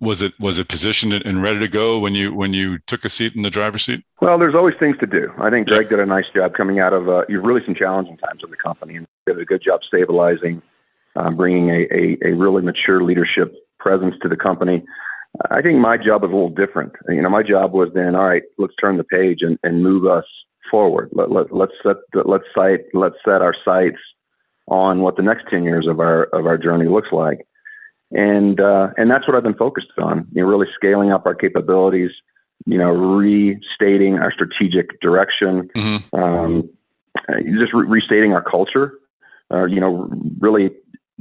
[0.00, 3.08] was it was it positioned and ready to go when you when you took a
[3.08, 4.04] seat in the driver's seat?
[4.20, 5.32] Well, there's always things to do.
[5.38, 8.16] I think Greg did a nice job coming out of uh, you've really some challenging
[8.16, 10.62] times in the company, and did a good job stabilizing,
[11.16, 14.84] um, bringing a, a, a really mature leadership presence to the company.
[15.50, 16.92] I think my job was a little different.
[17.08, 20.06] You know, my job was then, all right, let's turn the page and, and move
[20.06, 20.24] us
[20.70, 21.10] forward.
[21.12, 23.98] Let, let, let's set the, let's site let's set our sights
[24.66, 27.46] on what the next ten years of our of our journey looks like
[28.10, 30.26] and uh, and that's what I've been focused on.
[30.32, 32.10] You know, really scaling up our capabilities.
[32.66, 35.70] You know, restating our strategic direction.
[35.74, 36.16] Mm-hmm.
[36.16, 36.70] Um,
[37.58, 38.94] just re- restating our culture.
[39.50, 40.70] Uh, you know, really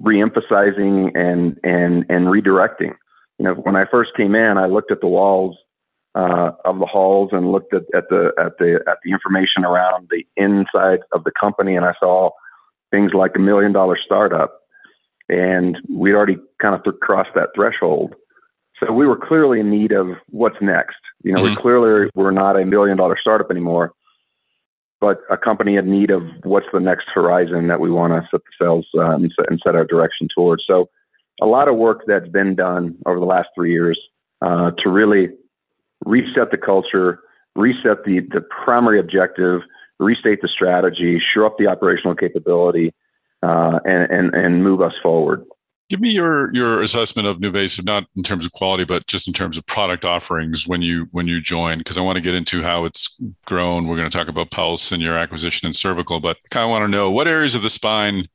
[0.01, 2.95] reemphasizing and and and redirecting.
[3.37, 5.57] You know, when I first came in, I looked at the walls
[6.15, 10.09] uh, of the halls and looked at, at the at the at the information around
[10.09, 12.31] the inside of the company, and I saw
[12.91, 14.61] things like a million dollar startup
[15.29, 18.15] and we'd already kind of th- crossed that threshold.
[18.79, 20.97] So we were clearly in need of what's next.
[21.23, 21.55] You know, mm-hmm.
[21.55, 23.93] we clearly were not a million dollar startup anymore,
[25.01, 28.41] but a company in need of what's the next horizon that we want to set
[28.61, 30.63] ourselves um, and, set, and set our direction towards.
[30.67, 30.89] So
[31.41, 33.99] a lot of work that's been done over the last three years
[34.41, 35.29] uh, to really
[36.05, 37.19] reset the culture,
[37.55, 39.61] reset the, the primary objective,
[39.99, 42.93] restate the strategy, shore up the operational capability,
[43.43, 45.45] uh, and, and, and move us forward.
[45.89, 49.33] Give me your your assessment of NuVasive, not in terms of quality, but just in
[49.33, 52.61] terms of product offerings when you when you join, because I want to get into
[52.61, 53.87] how it's grown.
[53.87, 56.71] We're going to talk about Pulse and your acquisition in cervical, but I kind of
[56.71, 58.25] want to know what areas of the spine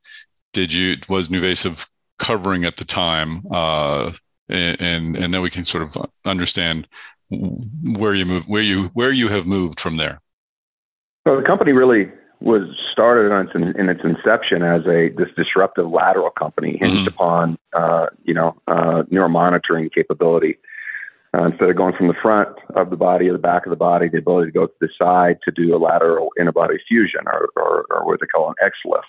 [0.54, 1.86] did you was NuVasive
[2.18, 4.12] covering at the time, uh,
[4.48, 6.88] and and then we can sort of understand
[7.28, 10.22] where you move where you where you have moved from there.
[11.28, 12.10] So the company really
[12.42, 17.08] was started in its, in its inception as a this disruptive lateral company hinged mm-hmm.
[17.08, 20.58] upon uh, you know uh, neuromonitoring capability.
[21.34, 23.76] Uh, instead of going from the front of the body or the back of the
[23.76, 27.48] body, the ability to go to the side to do a lateral interbody fusion or,
[27.56, 29.00] or, or what they call an XLIF.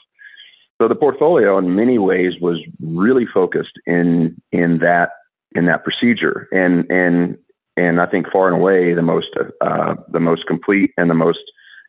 [0.81, 5.09] So the portfolio, in many ways, was really focused in in that
[5.55, 7.37] in that procedure, and and
[7.75, 9.29] and I think far and away the most
[9.61, 11.41] uh, the most complete and the most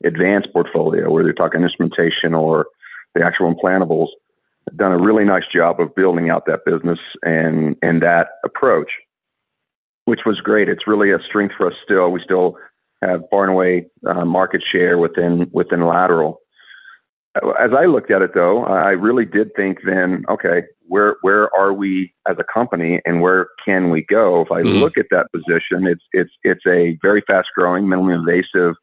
[0.04, 2.66] advanced portfolio, whether you're talking instrumentation or
[3.14, 4.08] the actual implantables,
[4.76, 8.90] done a really nice job of building out that business and and that approach,
[10.04, 10.68] which was great.
[10.68, 12.10] It's really a strength for us still.
[12.10, 12.56] We still
[13.02, 16.40] have far and away uh, market share within within lateral.
[17.58, 21.72] as I looked at it, though, I really did think then, okay, where where are
[21.72, 24.42] we as a company, and where can we go?
[24.42, 24.78] If I mm-hmm.
[24.80, 28.76] look at that position, it's it's it's a very fast growing, minimally invasive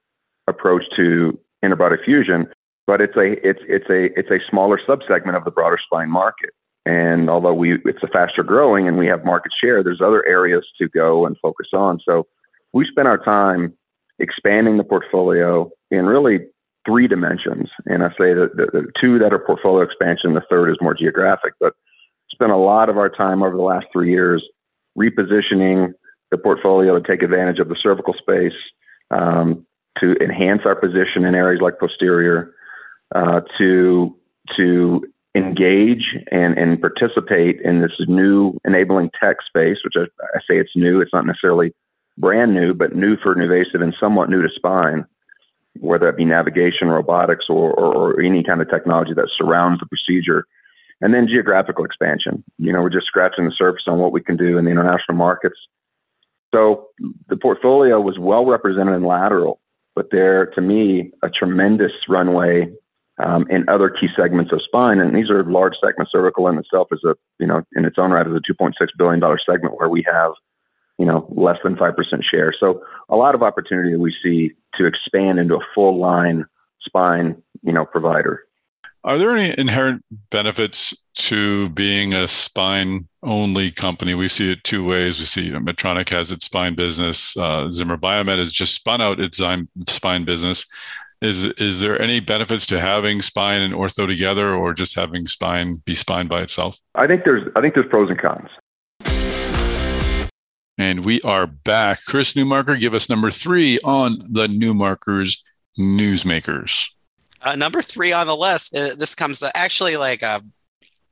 [0.47, 2.47] approach to interbody fusion,
[2.87, 6.51] but it's a it's it's a it's a smaller subsegment of the broader spine market.
[6.85, 10.65] And although we it's a faster growing and we have market share, there's other areas
[10.79, 11.99] to go and focus on.
[12.03, 12.27] So
[12.73, 13.73] we spent our time
[14.19, 16.39] expanding the portfolio in really
[16.85, 17.69] three dimensions.
[17.85, 20.95] And I say that the, the two that are portfolio expansion, the third is more
[20.95, 21.73] geographic, but
[22.31, 24.43] spent a lot of our time over the last three years
[24.97, 25.93] repositioning
[26.31, 28.57] the portfolio to take advantage of the cervical space,
[29.11, 29.65] um,
[29.99, 32.53] to enhance our position in areas like posterior,
[33.13, 34.15] uh, to
[34.57, 40.03] to engage and, and participate in this new enabling tech space, which I,
[40.35, 40.99] I say it's new.
[40.99, 41.73] It's not necessarily
[42.17, 45.05] brand new, but new for NuVasive and somewhat new to spine
[45.79, 49.85] whether it be navigation, robotics, or, or, or, any kind of technology that surrounds the
[49.85, 50.45] procedure.
[50.99, 52.43] And then geographical expansion.
[52.57, 55.17] You know, we're just scratching the surface on what we can do in the international
[55.17, 55.55] markets.
[56.53, 56.89] So
[57.29, 59.60] the portfolio was well represented in lateral,
[59.95, 62.71] but there, to me, a tremendous runway
[63.23, 64.99] um, in other key segments of spine.
[64.99, 66.11] And these are large segments.
[66.11, 69.21] Cervical in itself is a, you know, in its own right is a $2.6 billion
[69.45, 70.31] segment where we have
[71.01, 71.95] you know, less than 5%
[72.29, 72.53] share.
[72.59, 76.45] So a lot of opportunity that we see to expand into a full line
[76.79, 78.43] spine, you know, provider.
[79.03, 84.13] Are there any inherent benefits to being a spine only company?
[84.13, 85.17] We see it two ways.
[85.17, 87.35] We see Medtronic has its spine business.
[87.35, 89.41] Uh, Zimmer Biomet has just spun out its
[89.87, 90.67] spine business.
[91.19, 95.81] Is is there any benefits to having spine and ortho together, or just having spine
[95.85, 96.77] be spine by itself?
[96.95, 98.49] I think there's I think there's pros and cons.
[100.77, 102.05] And we are back.
[102.05, 105.43] Chris Newmarker, give us number three on the Newmarker's
[105.79, 106.89] Newsmakers.
[107.41, 108.75] Uh, number three on the list.
[108.75, 110.39] Uh, this comes uh, actually like, uh,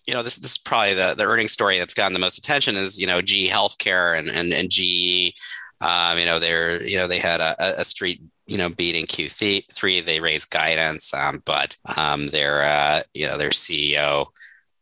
[0.05, 2.75] you know, this, this is probably the, the earnings story that's gotten the most attention
[2.75, 5.33] is, you know, GE Healthcare and, and, and GE.
[5.81, 10.03] Um, you know, they're, you know, they had a, a street you know, beating Q3.
[10.03, 14.25] They raised guidance, um, but um, their, uh, you know, their CEO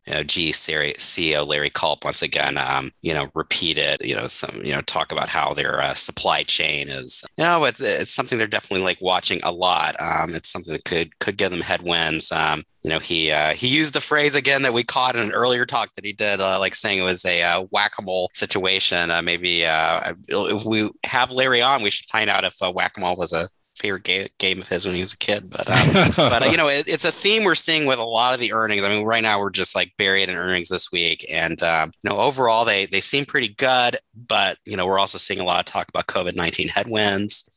[0.07, 4.63] you know, GE CEO Larry Culp once again, um, you know, repeated, you know, some,
[4.63, 8.37] you know, talk about how their uh, supply chain is, you know, it's, it's, something
[8.37, 9.95] they're definitely like watching a lot.
[10.01, 12.31] Um, it's something that could could give them headwinds.
[12.31, 15.33] Um, you know, he uh, he used the phrase again that we caught in an
[15.33, 19.11] earlier talk that he did, uh, like saying it was a uh, whack-a-mole situation.
[19.11, 23.17] Uh, maybe uh, if we have Larry on, we should find out if uh, whack-a-mole
[23.17, 25.49] was a favorite ga- game of his when he was a kid.
[25.49, 28.33] But um, but uh, you know, it, it's a theme we're seeing with a lot
[28.33, 28.83] of the earnings.
[28.83, 32.09] I mean, right now we're just like buried in earnings this week, and um, you
[32.09, 33.97] know, overall they they seem pretty good.
[34.15, 37.49] But you know, we're also seeing a lot of talk about COVID nineteen headwinds.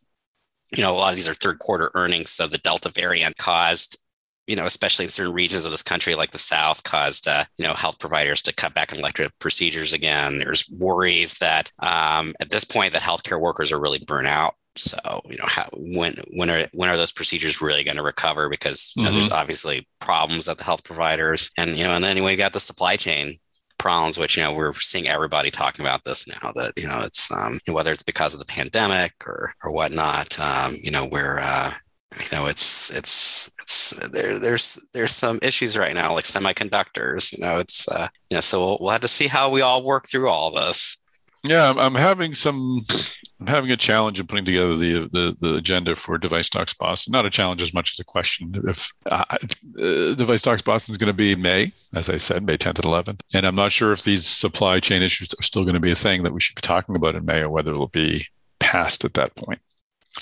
[0.76, 3.98] You know, a lot of these are third quarter earnings, so the Delta variant caused
[4.50, 7.64] you know, especially in certain regions of this country, like the South, caused uh, you
[7.64, 10.38] know health providers to cut back on elective procedures again.
[10.38, 15.20] There's worries that um, at this point that healthcare workers are really burnt out so,
[15.24, 18.48] you know, how when when are when are those procedures really going to recover?
[18.48, 19.18] Because you know, mm-hmm.
[19.18, 22.61] there's obviously problems at the health providers, and you know, and then we got the
[22.61, 23.38] supply chain
[23.78, 26.52] problems, which you know we're seeing everybody talking about this now.
[26.54, 30.38] That you know, it's um, whether it's because of the pandemic or or whatnot.
[30.38, 31.72] Um, you know, we're uh,
[32.18, 34.38] you know, it's it's it's there.
[34.38, 37.37] There's there's some issues right now, like semiconductors.
[37.37, 39.85] You know, it's uh, you know, so we'll, we'll have to see how we all
[39.85, 41.00] work through all this.
[41.42, 42.81] Yeah, I'm having some
[43.40, 47.12] I'm having a challenge in putting together the, the, the agenda for DeviceTalks Boston.
[47.12, 48.53] Not a challenge as much as a question.
[48.68, 49.24] If uh,
[49.79, 53.46] DeviceTalks Boston is going to be May, as I said, May 10th and 11th, and
[53.46, 56.22] I'm not sure if these supply chain issues are still going to be a thing
[56.24, 58.26] that we should be talking about in May, or whether it'll be
[58.59, 59.61] past at that point.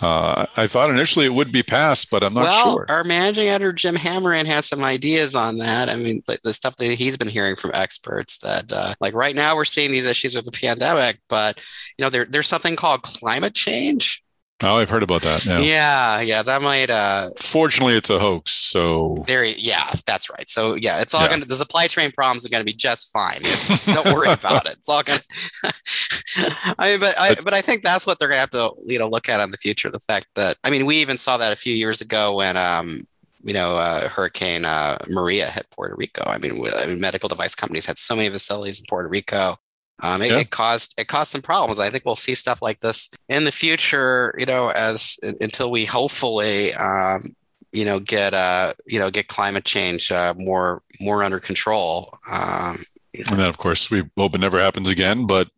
[0.03, 2.87] Uh, I thought initially it would be past, but I'm not well, sure.
[2.89, 5.89] Our managing editor Jim Hammerand has some ideas on that.
[5.89, 9.35] I mean, the, the stuff that he's been hearing from experts that, uh, like right
[9.35, 11.59] now, we're seeing these issues with the pandemic, but
[11.97, 14.23] you know, there, there's something called climate change
[14.61, 15.45] Oh, I've heard about that.
[15.45, 16.91] Yeah, yeah, yeah that might.
[16.91, 18.53] uh Fortunately, it's a hoax.
[18.53, 20.49] So there, yeah, that's right.
[20.49, 21.29] So yeah, it's all yeah.
[21.29, 21.45] gonna.
[21.45, 23.41] The supply chain problems are gonna be just fine.
[23.95, 24.75] don't worry about it.
[24.79, 25.21] It's all gonna.
[26.79, 29.09] I mean, but I, but I think that's what they're gonna have to you know
[29.09, 29.91] look at in the future.
[29.91, 33.07] The fact that I mean, we even saw that a few years ago when um
[33.45, 36.25] you know, uh, Hurricane uh, Maria hit Puerto Rico.
[36.27, 39.57] I mean, I mean, medical device companies had so many facilities in Puerto Rico.
[40.01, 40.39] Um, it, yeah.
[40.39, 41.79] it, caused it caused some problems.
[41.79, 44.35] I think we'll see stuff like this in the future.
[44.39, 47.35] You know, as until we hopefully, um,
[47.73, 52.19] you know, get uh, you know, get climate change uh, more more under control.
[52.31, 52.85] Um,
[53.15, 55.27] and then, of course, we hope it never happens again.
[55.27, 55.49] But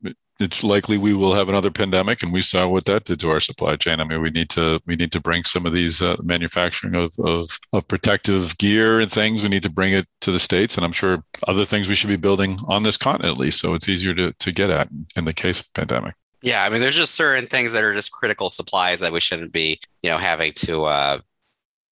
[0.41, 3.41] it's likely we will have another pandemic, and we saw what that did to our
[3.41, 4.01] supply chain.
[4.01, 7.12] I mean, we need to we need to bring some of these uh, manufacturing of,
[7.18, 9.43] of of protective gear and things.
[9.43, 12.09] We need to bring it to the states, and I'm sure other things we should
[12.09, 15.24] be building on this continent at least, so it's easier to to get at in
[15.24, 16.14] the case of pandemic.
[16.43, 19.53] Yeah, I mean, there's just certain things that are just critical supplies that we shouldn't
[19.53, 21.18] be, you know, having to, uh,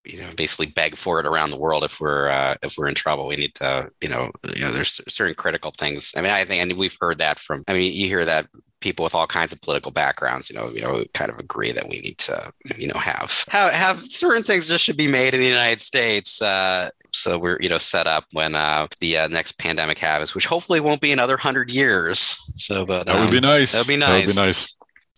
[0.05, 2.95] you know, basically beg for it around the world if we're uh, if we're in
[2.95, 3.27] trouble.
[3.27, 6.13] We need to, you know, you know, there's certain critical things.
[6.17, 7.65] I mean, I think, and we've heard that from.
[7.69, 8.47] I mean, you hear that
[8.81, 11.89] people with all kinds of political backgrounds, you know, you know, kind of agree that
[11.89, 15.41] we need to, you know, have have, have certain things just should be made in
[15.41, 16.41] the United States.
[16.41, 20.47] Uh, so we're you know set up when uh, the uh, next pandemic happens, which
[20.47, 22.37] hopefully won't be another hundred years.
[22.57, 23.73] So, but that um, would be nice.
[23.73, 24.09] That'd be nice.
[24.09, 24.75] That would be nice.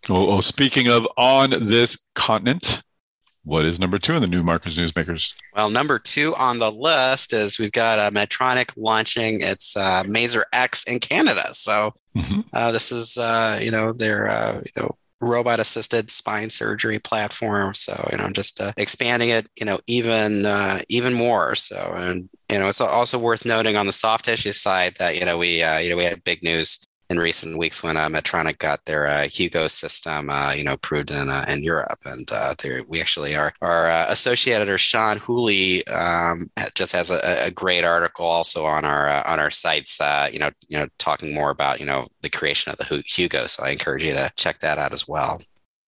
[0.09, 2.83] Oh, oh, speaking of on this continent,
[3.51, 5.35] what is number two in the Newmarker's Newsmakers?
[5.57, 10.45] Well, number two on the list is we've got uh, Medtronic launching its uh, Mazor
[10.53, 11.53] X in Canada.
[11.53, 12.43] So mm-hmm.
[12.53, 17.75] uh, this is, uh, you know, their, uh, you know, robot assisted spine surgery platform.
[17.75, 21.57] So, you know, just uh, expanding it, you know, even, uh, even more.
[21.57, 25.25] So, and, you know, it's also worth noting on the soft tissue side that, you
[25.25, 26.79] know, we, uh, you know, we had big news
[27.11, 31.11] in recent weeks when uh, Medtronic got their uh, Hugo system, uh, you know, approved
[31.11, 32.55] in uh, in Europe, and uh,
[32.87, 37.85] we actually are our uh, associate editor Sean Whooley um, just has a, a, great
[37.85, 40.01] article also on our on our sites,
[40.33, 43.47] you know, you know, talking more about you know the creation of the Hugo.
[43.47, 45.41] So I encourage you to check that out as well.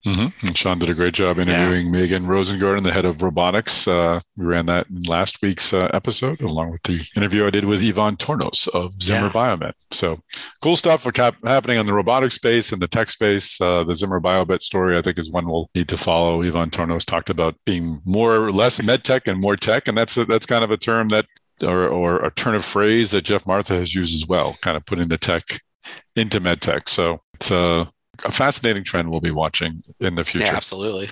[0.05, 0.46] Mm-hmm.
[0.46, 1.92] And Sean did a great job interviewing yeah.
[1.92, 3.86] Megan Rosengarten, the head of robotics.
[3.86, 7.64] Uh, we ran that in last week's uh, episode, along with the interview I did
[7.64, 9.32] with Ivan Tornos of Zimmer yeah.
[9.32, 9.72] Biomet.
[9.92, 10.20] So
[10.61, 13.61] cool stuff cap- happening on the robotic space and the tech space.
[13.61, 16.42] Uh, the Zimmer Biomet story, I think, is one we'll need to follow.
[16.42, 20.16] Ivan Tornos talked about being more or less med tech and more tech, and that's
[20.16, 21.26] a, that's kind of a term that,
[21.62, 24.84] or, or a turn of phrase that Geoff Martha has used as well, kind of
[24.84, 25.44] putting the tech
[26.16, 26.88] into med tech.
[26.88, 27.86] So it's uh,
[28.25, 30.47] a fascinating trend we'll be watching in the future.
[30.47, 31.11] Yeah, absolutely.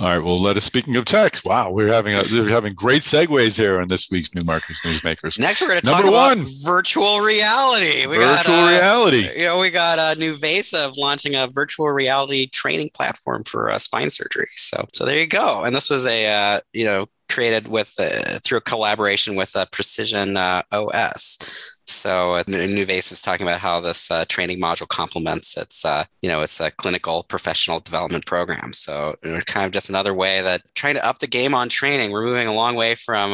[0.00, 0.18] All right.
[0.18, 0.64] Well, let us.
[0.64, 4.34] Speaking of tech, wow, we're having a, we're having great segues here on this week's
[4.34, 5.38] Newmarker's Newsmakers.
[5.38, 8.06] Next, we're going to talk Number about one, virtual reality.
[8.06, 9.28] We virtual got, uh, reality.
[9.36, 13.78] You know, we got a uh, NuVasive launching a virtual reality training platform for uh,
[13.78, 14.48] spine surgery.
[14.54, 15.62] So, so there you go.
[15.62, 19.66] And this was a uh, you know created with uh, through a collaboration with uh,
[19.72, 21.38] Precision uh, OS.
[21.86, 26.30] So uh, NuVasive is talking about how this uh, training module complements its, uh, you
[26.30, 28.72] know, its a clinical professional development program.
[28.72, 32.10] So kind of just another way that trying to up the game on training.
[32.10, 33.32] We're moving a long way from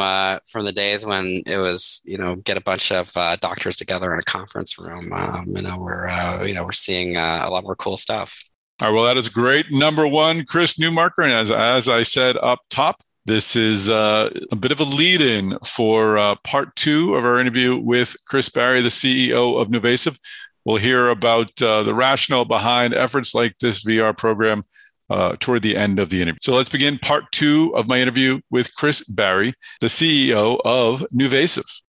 [0.51, 4.19] from the days when it was, you know, get a bunch of doctors together in
[4.19, 5.13] a conference room.
[5.13, 6.09] Um, you know, we're
[6.45, 8.43] you know we're seeing a lot more cool stuff.
[8.81, 9.67] All right, well, that is great.
[9.71, 14.57] Number one, Chris Newmarker, and as as I said up top, this is uh, a
[14.57, 18.81] bit of a lead in for uh, part two of our interview with Chris Barry,
[18.81, 20.19] the CEO of NuVasive.
[20.65, 24.65] We'll hear about uh, the rationale behind efforts like this VR program
[25.11, 26.41] uh, toward the end of the interview.
[26.43, 31.83] So let's begin part two of my interview with Chris Barry, the CEO of NuVasive.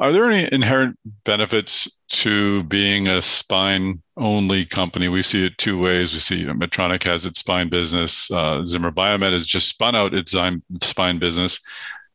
[0.00, 5.08] Are there any inherent benefits to being a spine only company?
[5.08, 6.14] We see it two ways.
[6.14, 8.30] We see Medtronic has its spine business.
[8.30, 10.34] Uh, Zimmer Biomet has just spun out its
[10.80, 11.60] spine business.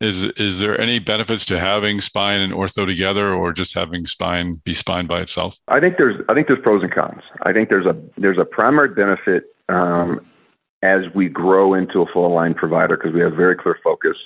[0.01, 4.55] Is is there any benefits to having spine and ortho together, or just having spine
[4.63, 5.55] be spine by itself?
[5.67, 7.21] I think there's I think there's pros and cons.
[7.43, 10.25] I think there's a there's a primary benefit um,
[10.81, 14.17] as we grow into a full line provider because we have very clear focus,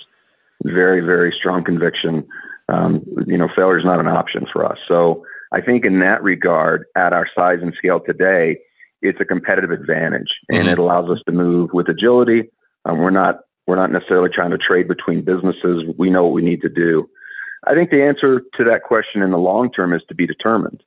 [0.64, 2.26] very very strong conviction
[2.70, 4.78] um, you know, failure is not an option for us.
[4.88, 8.58] So I think in that regard, at our size and scale today,
[9.02, 10.68] it's a competitive advantage, and mm-hmm.
[10.68, 12.50] it allows us to move with agility.
[12.84, 15.84] Um, we're not we're not necessarily trying to trade between businesses.
[15.98, 17.08] We know what we need to do.
[17.66, 20.82] I think the answer to that question in the long term is to be determined.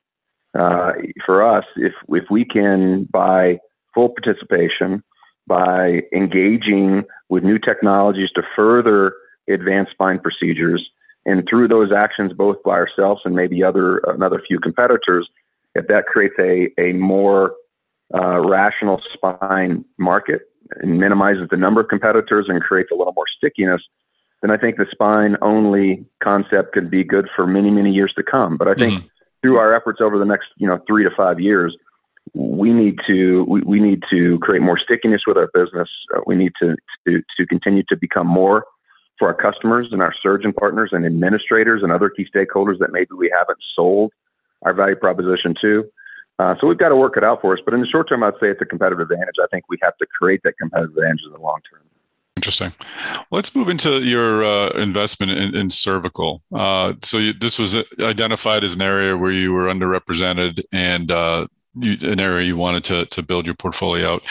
[0.58, 0.92] Uh,
[1.26, 3.58] for us, if if we can by
[3.94, 5.02] full participation,
[5.46, 9.14] by engaging with new technologies to further
[9.48, 10.88] advance spine procedures,
[11.26, 15.28] and through those actions, both by ourselves and maybe other another few competitors,
[15.74, 17.54] if that creates a a more
[18.14, 20.42] uh, rational spine market
[20.76, 23.82] and minimizes the number of competitors and creates a little more stickiness,
[24.42, 28.22] then I think the spine only concept could be good for many many years to
[28.22, 28.56] come.
[28.56, 29.06] But I think mm-hmm.
[29.42, 31.74] through our efforts over the next you know three to five years,
[32.34, 35.88] we need to we, we need to create more stickiness with our business.
[36.14, 38.64] Uh, we need to, to to continue to become more
[39.18, 43.14] for our customers and our surgeon partners and administrators and other key stakeholders that maybe
[43.16, 44.12] we haven't sold
[44.62, 45.84] our value proposition to.
[46.38, 47.60] Uh, so we've got to work it out for us.
[47.64, 49.36] But in the short term, I'd say it's a competitive advantage.
[49.42, 51.82] I think we have to create that competitive advantage in the long term.
[52.36, 52.72] Interesting.
[53.30, 56.42] Let's move into your uh, investment in, in cervical.
[56.52, 61.46] Uh, so you, this was identified as an area where you were underrepresented and uh,
[61.78, 64.22] you, an area you wanted to to build your portfolio out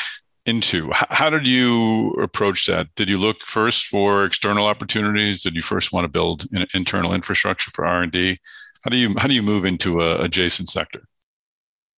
[0.46, 0.92] into.
[0.94, 2.88] How did you approach that?
[2.96, 5.42] Did you look first for external opportunities?
[5.42, 8.40] Did you first want to build an internal infrastructure for R and D?
[8.84, 11.02] How do you how do you move into a adjacent sector?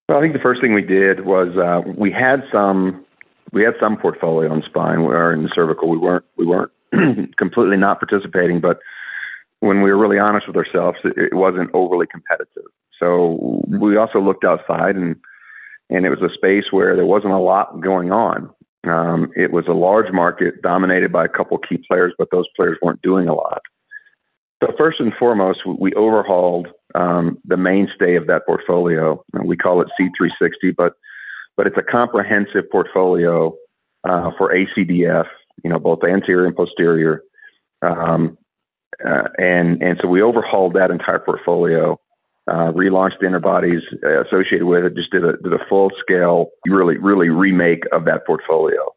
[0.07, 3.03] Well, I think the first thing we did was uh, we had some
[3.51, 5.89] we had some portfolio in spine or in cervical.
[5.89, 6.71] We weren't we weren't
[7.37, 8.79] completely not participating, but
[9.61, 12.69] when we were really honest with ourselves, it, it wasn't overly competitive.
[12.99, 15.15] So we also looked outside and
[15.89, 18.49] and it was a space where there wasn't a lot going on.
[18.87, 22.77] Um, it was a large market dominated by a couple key players, but those players
[22.81, 23.61] weren't doing a lot.
[24.63, 29.23] So first and foremost, we overhauled um, the mainstay of that portfolio.
[29.43, 30.93] We call it C360, but
[31.57, 33.55] but it's a comprehensive portfolio
[34.03, 35.25] uh, for ACDF,
[35.63, 37.21] you know, both anterior and posterior.
[37.81, 38.37] Um,
[39.05, 41.99] uh, and and so we overhauled that entire portfolio,
[42.47, 43.81] uh, relaunched the interbodies
[44.27, 48.25] associated with it, just did a did a full scale, really really remake of that
[48.25, 48.93] portfolio.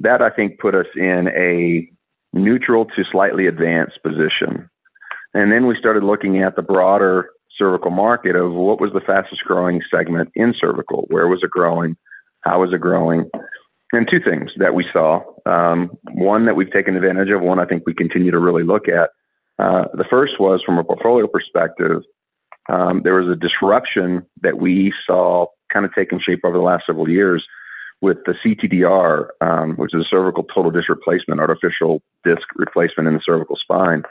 [0.00, 1.88] That I think put us in a
[2.36, 4.68] neutral to slightly advanced position.
[5.32, 9.42] And then we started looking at the broader cervical market of what was the fastest
[9.44, 11.96] growing segment in cervical, where was it growing,
[12.40, 13.30] how was it growing,
[13.92, 15.22] and two things that we saw.
[15.46, 18.88] Um, one that we've taken advantage of, one I think we continue to really look
[18.88, 19.10] at.
[19.58, 22.02] Uh, the first was from a portfolio perspective,
[22.68, 26.84] um, there was a disruption that we saw kind of taking shape over the last
[26.86, 27.44] several years
[28.00, 33.14] with the CTDR, um, which is a cervical total disc replacement, artificial disc replacement in
[33.14, 34.02] the cervical spine.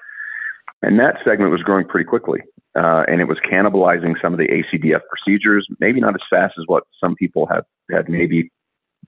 [0.82, 2.42] And that segment was growing pretty quickly.
[2.76, 6.64] Uh, and it was cannibalizing some of the ACDF procedures, maybe not as fast as
[6.66, 8.52] what some people had, had maybe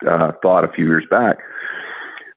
[0.07, 1.37] uh, thought a few years back.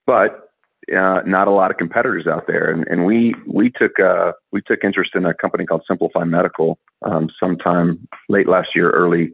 [0.07, 0.48] But
[0.97, 4.63] uh, not a lot of competitors out there, and, and we we took uh, we
[4.63, 9.33] took interest in a company called Simplify Medical um, sometime late last year, early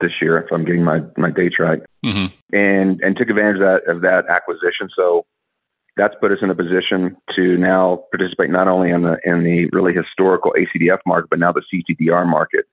[0.00, 2.26] this year, if I'm getting my my dates right, mm-hmm.
[2.56, 4.88] and and took advantage of that of that acquisition.
[4.96, 5.26] So
[5.96, 9.68] that's put us in a position to now participate not only in the in the
[9.72, 12.66] really historical ACDF market, but now the CTDR market.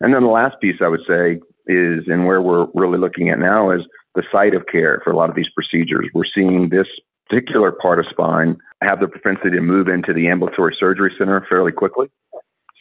[0.00, 3.38] And then the last piece I would say is, and where we're really looking at
[3.38, 3.82] now is
[4.14, 6.08] the site of care for a lot of these procedures.
[6.12, 6.86] We're seeing this
[7.32, 11.72] particular part of spine have the propensity to move into the ambulatory surgery center fairly
[11.72, 12.08] quickly.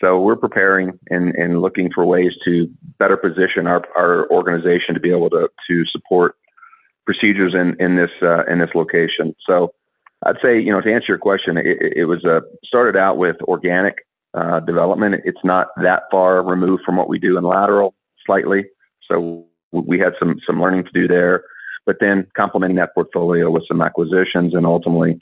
[0.02, 2.68] So we're preparing and, and looking for ways to
[3.00, 6.36] better position our, our organization to be able to, to support
[7.06, 9.36] procedures in in this uh, in this location.
[9.48, 9.74] So
[10.26, 13.38] I'd say you know to answer your question, it, it was uh, started out with
[13.44, 15.22] organic uh, development.
[15.24, 17.94] It's not that far removed from what we do in lateral,
[18.26, 18.66] slightly.
[19.10, 21.44] So we had some some learning to do there,
[21.86, 25.20] but then complementing that portfolio with some acquisitions and ultimately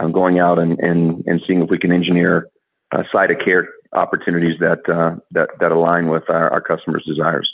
[0.00, 2.48] um, going out and, and and seeing if we can engineer
[2.92, 7.50] uh, site of care opportunities that uh, that that align with our, our customers' desires.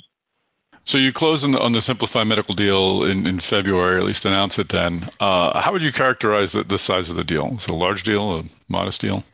[0.85, 4.25] So you closed on the, on the Simplify Medical deal in, in February, at least
[4.25, 5.07] announced it then.
[5.19, 7.57] Uh, how would you characterize the, the, size of the deal?
[7.57, 9.25] Is it a large deal, a modest deal?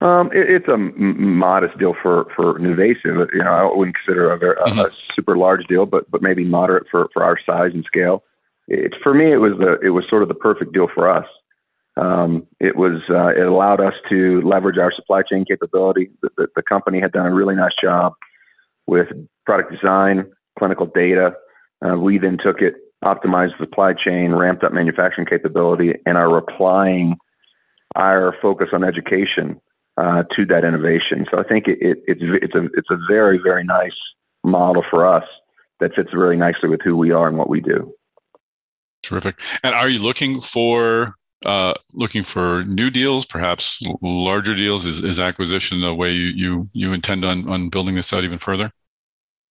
[0.00, 3.32] Um, it, it's a m- modest deal for for NuVasive.
[3.32, 4.78] You know, I wouldn't consider a, very, mm-hmm.
[4.78, 8.22] a, super large deal, but but maybe moderate for, for our size and scale.
[8.68, 11.26] It, for me, it was the it was sort of the perfect deal for us.
[11.96, 16.10] Um, it was uh, it allowed us to leverage our supply chain capability.
[16.22, 18.14] The, the, the company had done a really nice job
[18.86, 19.08] with
[19.46, 20.26] product design,
[20.58, 21.34] clinical data.
[21.86, 26.36] Uh, we then took it, optimized the supply chain, ramped up manufacturing capability, and are
[26.36, 27.16] applying
[27.96, 29.60] our focus on education
[29.96, 31.26] uh, to that innovation.
[31.30, 33.92] So I think it, it, it's it's a it's a very very nice
[34.42, 35.24] model for us
[35.80, 37.92] that fits really nicely with who we are and what we do.
[39.04, 39.38] Terrific.
[39.62, 44.86] And are you looking for uh, looking for new deals, perhaps larger deals?
[44.86, 48.38] Is, is acquisition the way you, you you intend on on building this out even
[48.38, 48.72] further?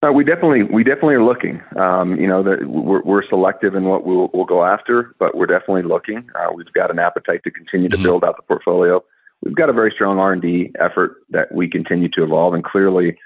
[0.05, 1.61] Uh, we definitely we definitely are looking.
[1.77, 5.45] Um, you know, that we're, we're selective in what we'll, we'll go after, but we're
[5.45, 6.27] definitely looking.
[6.35, 8.03] Uh, we've got an appetite to continue to mm-hmm.
[8.03, 9.03] build out the portfolio.
[9.43, 12.63] We've got a very strong R and D effort that we continue to evolve, and
[12.63, 13.17] clearly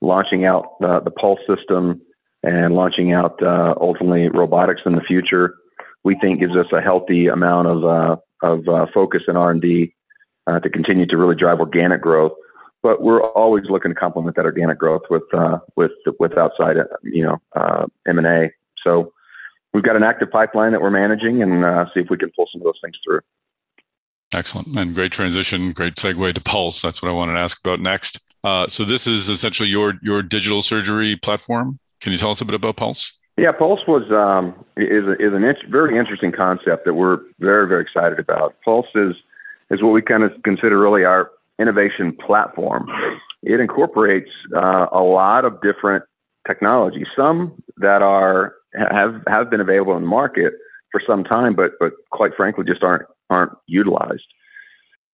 [0.00, 2.00] launching out uh, the Pulse system
[2.42, 5.54] and launching out uh, ultimately robotics in the future.
[6.04, 9.60] We think gives us a healthy amount of uh, of uh, focus in R and
[9.60, 9.94] D
[10.46, 12.32] to continue to really drive organic growth
[12.84, 15.90] but we're always looking to complement that organic growth with uh, with
[16.20, 18.50] with outside you know uh, M and A.
[18.84, 19.14] So
[19.72, 22.46] we've got an active pipeline that we're managing, and uh, see if we can pull
[22.52, 23.20] some of those things through.
[24.34, 26.82] Excellent and great transition, great segue to Pulse.
[26.82, 28.20] That's what I wanted to ask about next.
[28.44, 31.78] Uh, so this is essentially your your digital surgery platform.
[32.02, 33.18] Can you tell us a bit about Pulse?
[33.36, 37.66] Yeah, Pulse was um, is a, is an int- very interesting concept that we're very
[37.66, 38.54] very excited about.
[38.64, 39.16] Pulse is
[39.70, 42.88] is what we kind of consider really our innovation platform.
[43.42, 46.04] It incorporates uh, a lot of different
[46.46, 50.54] technologies, some that are have have been available in the market
[50.92, 54.26] for some time, but but quite frankly just aren't aren't utilized.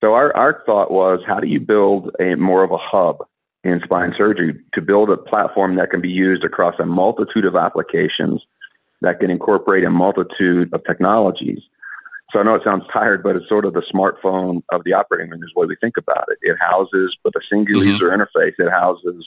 [0.02, 3.18] So our, our thought was, how do you build a more of a hub
[3.62, 7.56] in spine surgery to build a platform that can be used across a multitude of
[7.56, 8.42] applications
[9.02, 11.60] that can incorporate a multitude of technologies.
[12.32, 15.30] So I know it sounds tired, but it's sort of the smartphone of the operating
[15.30, 16.38] room is the way we think about it.
[16.42, 17.90] It houses, with a single mm-hmm.
[17.90, 19.26] user interface, it houses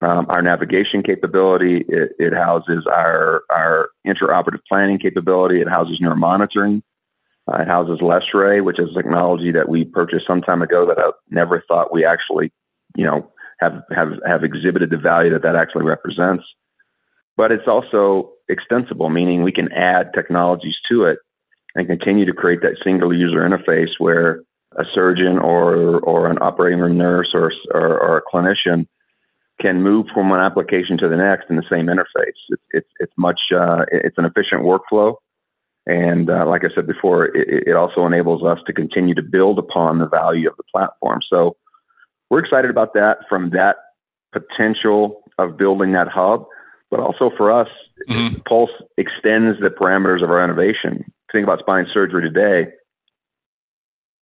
[0.00, 1.84] um, our navigation capability.
[1.88, 5.60] It, it, houses our our intraoperative planning capability.
[5.60, 6.82] It houses neuromonitoring.
[7.50, 11.10] Uh, it houses LessRay, which is technology that we purchased some time ago that I
[11.30, 12.52] never thought we actually,
[12.96, 13.30] you know,
[13.64, 16.44] have have have exhibited the value that that actually represents.
[17.36, 21.18] But it's also extensible, meaning we can add technologies to it
[21.74, 24.42] and continue to create that single user interface where
[24.76, 28.86] a surgeon or or an operating room nurse or or, or a clinician
[29.60, 32.40] can move from one application to the next in the same interface.
[32.48, 35.14] It's it's, it's much uh, it's an efficient workflow,
[35.86, 39.58] and uh, like I said before, it, it, also enables us to continue to build
[39.58, 41.20] upon the value of the platform.
[41.30, 41.56] So
[42.30, 43.76] we're excited about that from that
[44.32, 46.46] potential of building that hub,
[46.90, 47.68] but also for us,
[48.08, 48.36] mm-hmm.
[48.48, 51.04] Pulse extends the parameters of our innovation.
[51.32, 52.72] Think about spine surgery today.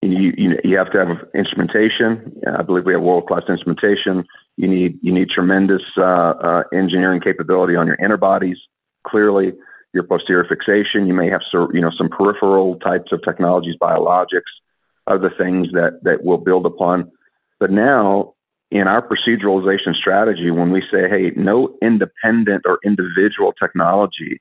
[0.02, 2.40] You, you, you have to have instrumentation.
[2.46, 4.24] I believe we have world class instrumentation.
[4.56, 8.56] You need you need tremendous uh, uh, engineering capability on your interbodies.
[9.06, 9.52] Clearly,
[9.92, 11.06] your posterior fixation.
[11.06, 14.50] You may have you know some peripheral types of technologies, biologics,
[15.06, 17.10] other things that that will build upon.
[17.62, 18.34] But now
[18.72, 24.40] in our proceduralization strategy, when we say, hey, no independent or individual technology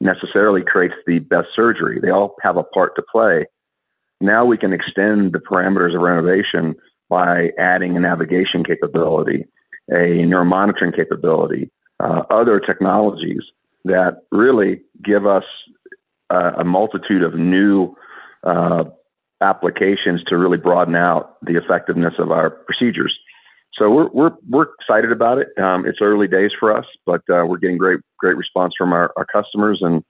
[0.00, 3.46] necessarily creates the best surgery, they all have a part to play.
[4.20, 6.74] Now we can extend the parameters of our innovation
[7.08, 9.46] by adding a navigation capability,
[9.92, 13.42] a neuromonitoring capability, uh, other technologies
[13.84, 15.44] that really give us
[16.30, 17.94] uh, a multitude of new
[18.42, 18.82] uh,
[19.40, 23.16] applications to really broaden out the effectiveness of our procedures.
[23.78, 25.48] So we're we're we're excited about it.
[25.58, 29.12] Um, it's early days for us, but uh, we're getting great great response from our,
[29.16, 30.02] our customers and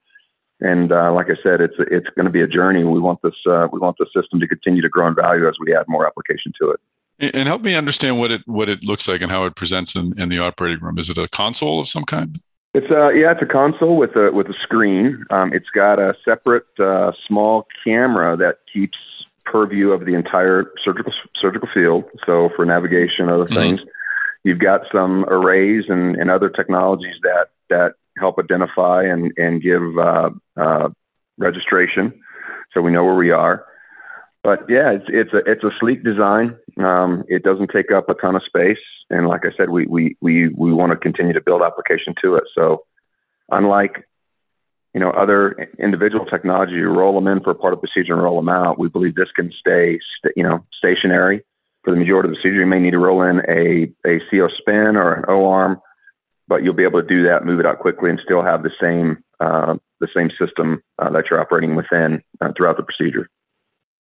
[0.60, 2.84] and uh, like I said, it's it's going to be a journey.
[2.84, 5.54] We want this uh, we want the system to continue to grow in value as
[5.60, 6.80] we add more application to it.
[7.18, 10.18] And help me understand what it what it looks like and how it presents in,
[10.18, 10.98] in the operating room.
[10.98, 12.40] Is it a console of some kind?
[12.74, 15.24] It's a yeah, it's a console with a with a screen.
[15.30, 18.98] Um, it's got a separate uh, small camera that keeps
[19.50, 22.04] purview of the entire surgical surgical field.
[22.26, 23.54] So for navigation, other mm-hmm.
[23.54, 23.80] things,
[24.44, 29.82] you've got some arrays and, and other technologies that that help identify and and give
[29.98, 30.88] uh, uh,
[31.38, 32.12] registration,
[32.72, 33.64] so we know where we are.
[34.42, 36.56] But yeah, it's it's a it's a sleek design.
[36.78, 38.78] Um, it doesn't take up a ton of space,
[39.10, 42.36] and like I said, we we we we want to continue to build application to
[42.36, 42.44] it.
[42.54, 42.84] So
[43.50, 44.06] unlike
[44.96, 48.14] you know, other individual technology, you roll them in for a part of the procedure
[48.14, 48.78] and roll them out.
[48.78, 51.44] We believe this can stay, st- you know, stationary
[51.84, 52.60] for the majority of the procedure.
[52.60, 55.82] You may need to roll in a, a Cios Spin or an O arm,
[56.48, 58.70] but you'll be able to do that, move it out quickly, and still have the
[58.80, 63.28] same uh, the same system uh, that you're operating within uh, throughout the procedure.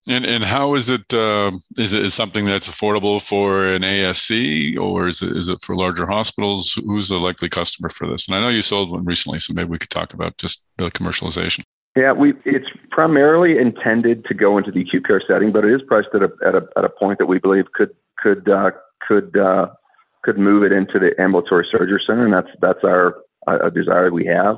[0.08, 1.12] And and how is it?
[1.12, 5.62] Uh, is it is something that's affordable for an ASC, or is it is it
[5.62, 6.78] for larger hospitals?
[6.84, 8.28] Who's the likely customer for this?
[8.28, 10.90] And I know you sold one recently, so maybe we could talk about just the
[10.90, 11.64] commercialization.
[11.96, 15.82] Yeah, we it's primarily intended to go into the acute care setting, but it is
[15.86, 18.70] priced at a at a, at a point that we believe could could uh,
[19.06, 19.68] could uh,
[20.22, 23.16] could move it into the ambulatory surgery center, and that's that's our
[23.48, 24.56] a desire we have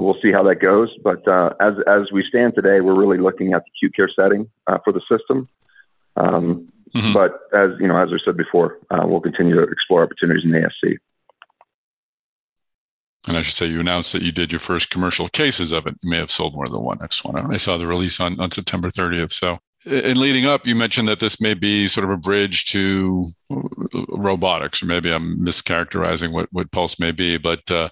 [0.00, 0.90] we'll see how that goes.
[1.02, 4.50] But uh, as as we stand today, we're really looking at the acute care setting
[4.66, 5.48] uh, for the system.
[6.16, 7.12] Um, mm-hmm.
[7.12, 10.52] But as you know, as I said before, uh, we'll continue to explore opportunities in
[10.52, 10.96] the ASC.
[13.28, 15.96] And I should say, you announced that you did your first commercial cases of it.
[16.02, 16.98] You may have sold more than one.
[17.00, 17.52] I just want to.
[17.52, 19.32] I saw the release on on September 30th.
[19.32, 23.28] So, in leading up, you mentioned that this may be sort of a bridge to
[24.08, 27.88] robotics, or maybe I'm mischaracterizing what what Pulse may be, but uh,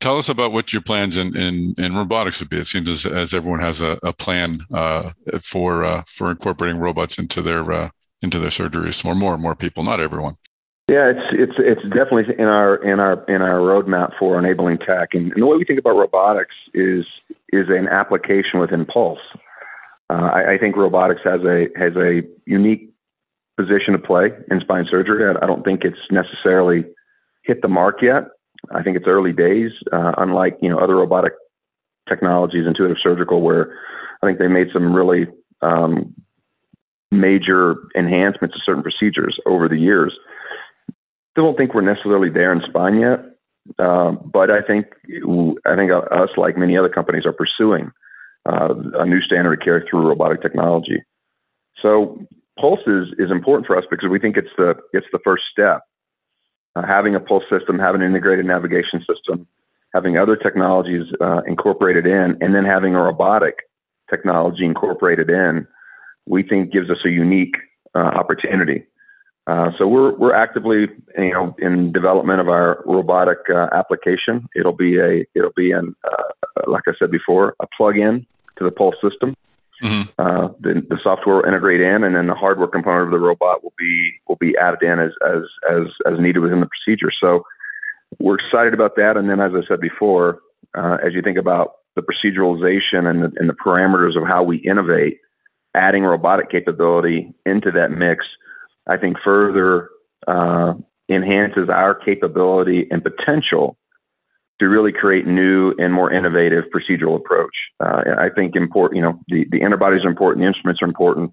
[0.00, 2.58] tell us about what your plans in, in, in robotics would be.
[2.58, 5.10] It seems as, as everyone has a, a plan uh,
[5.42, 7.90] for uh, for incorporating robots into their uh,
[8.22, 10.34] into their surgeries, or more and more people, not everyone.
[10.90, 15.10] Yeah, it's it's it's definitely in our in our in our roadmap for enabling tech.
[15.12, 17.04] And, and the way we think about robotics is
[17.52, 19.20] is an application within Pulse.
[20.08, 22.92] Uh, I, I, think robotics has a has a unique
[23.56, 25.24] position to play in spine surgery.
[25.24, 26.84] I, I don't think it's necessarily
[27.44, 28.24] hit the mark yet.
[28.72, 29.72] I think it's early days.
[29.92, 31.32] Uh, unlike you know other robotic
[32.08, 33.72] Technologies, Intuitive Surgical, where
[34.22, 35.26] I think they made some really
[35.62, 36.14] um,
[37.10, 40.12] major enhancements to certain procedures over the years.
[41.32, 43.20] Still don't think we're necessarily there in spine yet,
[43.78, 44.86] uh, but I think
[45.64, 47.90] I think us, like many other companies, are pursuing
[48.46, 51.02] uh, a new standard of care through robotic technology.
[51.80, 52.18] So
[52.58, 55.82] Pulse is, is important for us because we think it's the it's the first step.
[56.76, 59.46] Uh, having a pulse system, having an integrated navigation system,
[59.92, 63.56] having other technologies uh, incorporated in, and then having a robotic
[64.08, 65.66] technology incorporated in,
[66.26, 67.56] we think gives us a unique
[67.94, 68.86] uh, opportunity.
[69.46, 70.86] Uh, so we're we're actively
[71.18, 74.46] you know in development of our robotic uh, application.
[74.54, 78.26] It'll be a it'll be an uh, like I said before a plug-in
[78.58, 79.34] to the Pulse system.
[79.82, 80.10] Mm-hmm.
[80.18, 83.62] Uh, the, the software will integrate in, and then the hardware component of the robot
[83.62, 87.10] will be will be added in as as as as needed within the procedure.
[87.18, 87.44] So
[88.18, 89.16] we're excited about that.
[89.16, 90.40] And then, as I said before,
[90.76, 94.58] uh, as you think about the proceduralization and the, and the parameters of how we
[94.58, 95.18] innovate,
[95.74, 98.24] adding robotic capability into that mix,
[98.86, 99.88] I think further
[100.26, 100.74] uh,
[101.08, 103.76] enhances our capability and potential
[104.60, 107.54] to really create new and more innovative procedural approach.
[107.80, 111.32] Uh, I think important, you know, the, the interbodies are important, the instruments are important,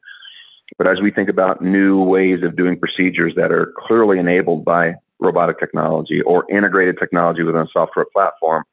[0.78, 4.96] but as we think about new ways of doing procedures that are clearly enabled by
[5.20, 8.64] robotic technology or integrated technology within a software platform,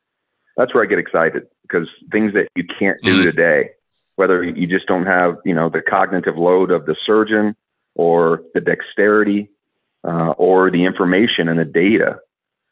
[0.56, 3.24] that's where I get excited because things that you can't do mm.
[3.24, 3.70] today,
[4.14, 7.56] whether you just don't have, you know, the cognitive load of the surgeon
[7.96, 9.48] or the dexterity
[10.04, 12.20] uh, or the information and the data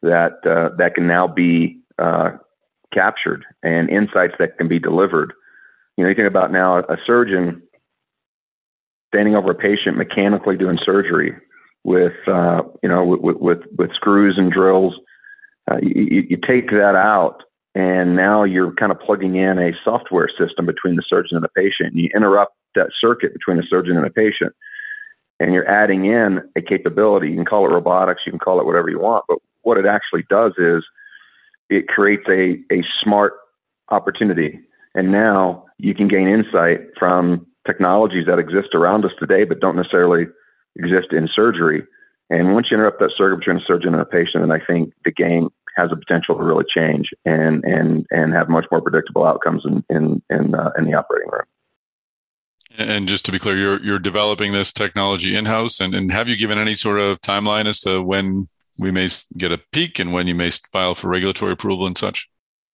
[0.03, 2.31] that uh, that can now be uh,
[2.93, 5.33] captured and insights that can be delivered.
[5.97, 7.63] You know, you think about now a surgeon
[9.09, 11.35] standing over a patient mechanically doing surgery
[11.85, 14.95] with uh, you know with, with with screws and drills.
[15.71, 17.43] Uh, you, you take that out,
[17.75, 21.49] and now you're kind of plugging in a software system between the surgeon and the
[21.49, 21.95] patient.
[21.95, 24.55] You interrupt that circuit between the surgeon and the patient,
[25.39, 27.29] and you're adding in a capability.
[27.29, 29.87] You can call it robotics, you can call it whatever you want, but what it
[29.87, 30.85] actually does is
[31.71, 33.35] it creates a, a smart
[33.91, 34.61] opportunity.
[34.95, 39.77] And now you can gain insight from technologies that exist around us today, but don't
[39.77, 40.27] necessarily
[40.77, 41.85] exist in surgery.
[42.31, 44.93] And once you interrupt that circuit between a surgeon and a patient, then I think
[45.05, 49.25] the game has a potential to really change and and and have much more predictable
[49.25, 51.47] outcomes in in in, uh, in the operating room.
[52.79, 56.29] And just to be clear, you're you're developing this technology in house, and, and have
[56.29, 58.49] you given any sort of timeline as to when
[58.79, 62.29] we may get a peek and when you may file for regulatory approval and such?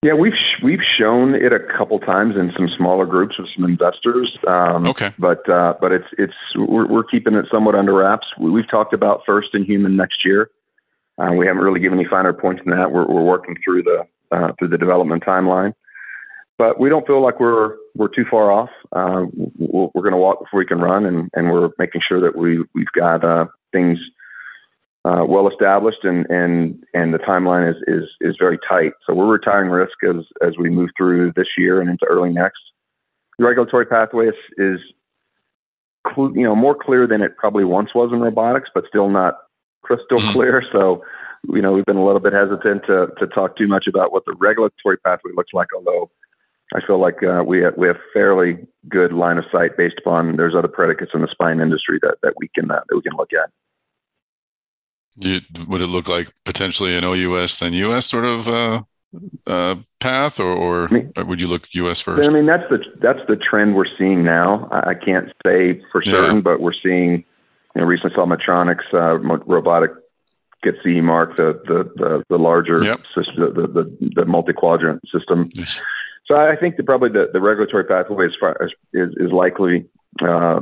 [0.04, 0.34] Yeah, we've
[0.64, 4.38] we've shown it a couple times in some smaller groups with some investors.
[4.48, 8.28] Um, okay, but uh, but it's it's we're, we're keeping it somewhat under wraps.
[8.40, 10.52] We, have talked about first in human next year.
[11.18, 12.92] Uh, we haven't really given any finer points than that.
[12.92, 15.74] We're, we're working through the uh, through the development timeline,
[16.60, 18.70] but we don't feel like we're we're too far off.
[18.92, 19.26] Uh,
[19.58, 22.38] we're, we're going to walk before we can run, and, and we're making sure that
[22.38, 23.98] we we've got uh, things
[25.08, 28.92] uh, well established, and and and the timeline is is is very tight.
[29.06, 32.60] So we're retiring risk as as we move through this year and into early next.
[33.38, 34.80] The regulatory pathway is, is
[36.14, 39.38] cl- you know more clear than it probably once was in robotics, but still not
[39.84, 40.32] crystal mm-hmm.
[40.32, 40.64] clear.
[40.74, 41.04] So
[41.48, 44.26] you know we've been a little bit hesitant to to talk too much about what
[44.26, 46.10] the regulatory pathway looks like, although.
[46.76, 48.58] I feel like uh, we have, we have fairly
[48.90, 52.34] good line of sight based upon there's other predicates in the spine industry that, that
[52.42, 53.50] we can uh, that we can look at.
[55.18, 58.82] You, would it look like potentially an OUS then US sort of uh,
[59.46, 62.30] uh, path, or, or I mean, would you look US first?
[62.30, 64.68] I mean, that's the that's the trend we're seeing now.
[64.72, 66.42] I, can't say for certain, yeah.
[66.42, 67.24] but we're seeing.
[67.76, 69.92] You know, recently saw Medtronic's uh, robotic
[70.64, 73.00] get CE mark, the the the, the larger yep.
[73.16, 75.50] system, the the, the multi quadrant system.
[75.54, 75.82] Yes.
[76.26, 78.58] So I think that probably the, the regulatory pathway is, far,
[78.94, 79.86] is is likely
[80.22, 80.62] uh,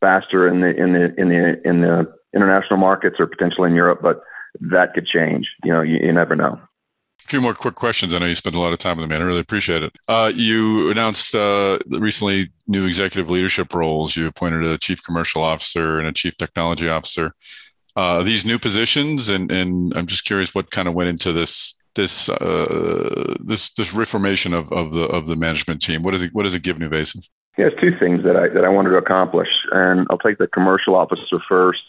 [0.00, 4.00] faster in the in the in the in the international markets or potentially in Europe,
[4.02, 4.22] but
[4.60, 5.46] that could change.
[5.64, 6.58] You know, you, you never know.
[7.24, 8.12] A few more quick questions.
[8.12, 9.16] I know you spent a lot of time with me.
[9.16, 9.92] I really appreciate it.
[10.08, 14.14] Uh, you announced uh, recently new executive leadership roles.
[14.14, 17.34] You appointed a chief commercial officer and a chief technology officer.
[17.96, 21.80] Uh, these new positions, and, and I'm just curious what kind of went into this
[21.94, 26.02] this uh, this this reformation of, of the of the management team.
[26.02, 27.28] What does it what does it give NuVasive?
[27.56, 30.48] Yeah, it's two things that I that I wanted to accomplish, and I'll take the
[30.48, 31.80] commercial officer first.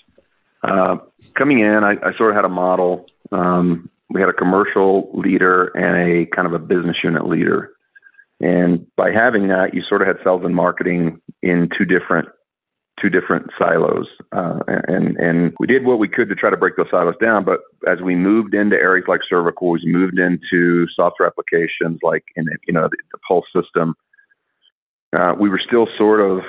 [0.66, 0.98] Uh,
[1.38, 3.06] coming in, I, I, sort of had a model.
[3.32, 7.72] Um, we had a commercial leader and a kind of a business unit leader.
[8.40, 12.30] And by having that, you sort of had sales and marketing in two different
[13.02, 16.78] two different silos, uh, and and we did what we could to try to break
[16.78, 17.44] those silos down.
[17.44, 22.46] But as we moved into areas like cervical, we moved into software applications like in
[22.68, 23.96] you know the, the Pulse system.
[25.18, 26.40] Uh, we were still sort of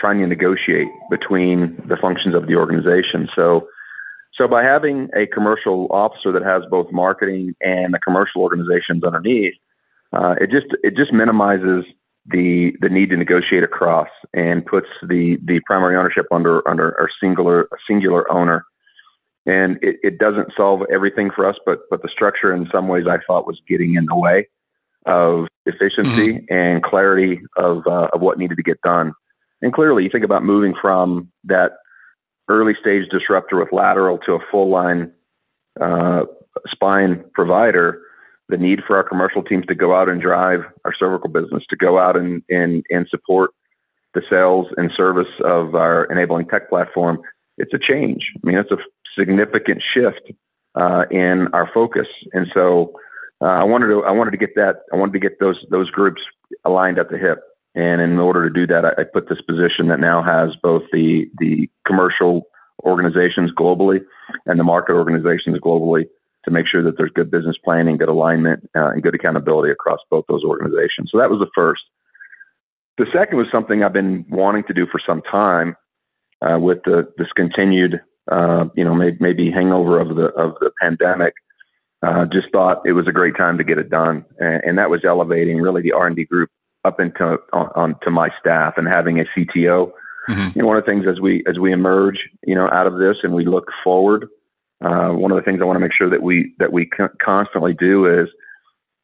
[0.00, 3.28] trying to negotiate between the functions of the organization.
[3.36, 3.68] So,
[4.34, 9.54] so by having a commercial officer that has both marketing and the commercial organizations underneath,
[10.12, 11.84] uh, it just it just minimizes
[12.26, 17.06] the the need to negotiate across and puts the the primary ownership under under a
[17.20, 18.64] singular a singular owner.
[19.46, 23.04] And it, it doesn't solve everything for us, but but the structure in some ways
[23.08, 24.48] I thought was getting in the way
[25.06, 26.54] of efficiency mm-hmm.
[26.54, 29.12] and clarity of uh, of what needed to get done.
[29.62, 31.72] And clearly, you think about moving from that
[32.48, 35.12] early stage disruptor with lateral to a full line
[35.80, 36.22] uh,
[36.72, 38.02] spine provider
[38.50, 41.76] the need for our commercial teams to go out and drive our cervical business, to
[41.76, 43.52] go out and, and, and support
[44.14, 47.20] the sales and service of our enabling tech platform,
[47.58, 48.32] it's a change.
[48.36, 48.76] I mean, it's a
[49.16, 50.32] significant shift
[50.74, 52.08] uh, in our focus.
[52.32, 52.92] And so
[53.40, 55.90] uh, I wanted to I wanted to get that I wanted to get those those
[55.90, 56.20] groups
[56.64, 57.38] aligned at the hip.
[57.74, 60.82] And in order to do that, I, I put this position that now has both
[60.92, 62.42] the the commercial
[62.84, 64.00] organizations globally
[64.46, 66.06] and the market organizations globally
[66.44, 70.00] to make sure that there's good business planning, good alignment, uh, and good accountability across
[70.10, 71.10] both those organizations.
[71.12, 71.82] So that was the first.
[72.98, 75.76] The second was something I've been wanting to do for some time
[76.42, 78.00] uh, with the this continued,
[78.30, 81.34] uh, you know, maybe, maybe, hangover of the of the pandemic.
[82.02, 84.90] Uh, just thought it was a great time to get it done, and, and that
[84.90, 86.50] was elevating really the R and D group
[86.84, 89.90] up into on, on, to my staff and having a CTO.
[90.28, 90.48] Mm-hmm.
[90.54, 92.98] You know, one of the things as we as we emerge, you know, out of
[92.98, 94.28] this and we look forward,
[94.84, 96.88] uh, one of the things I want to make sure that we that we
[97.22, 98.28] constantly do is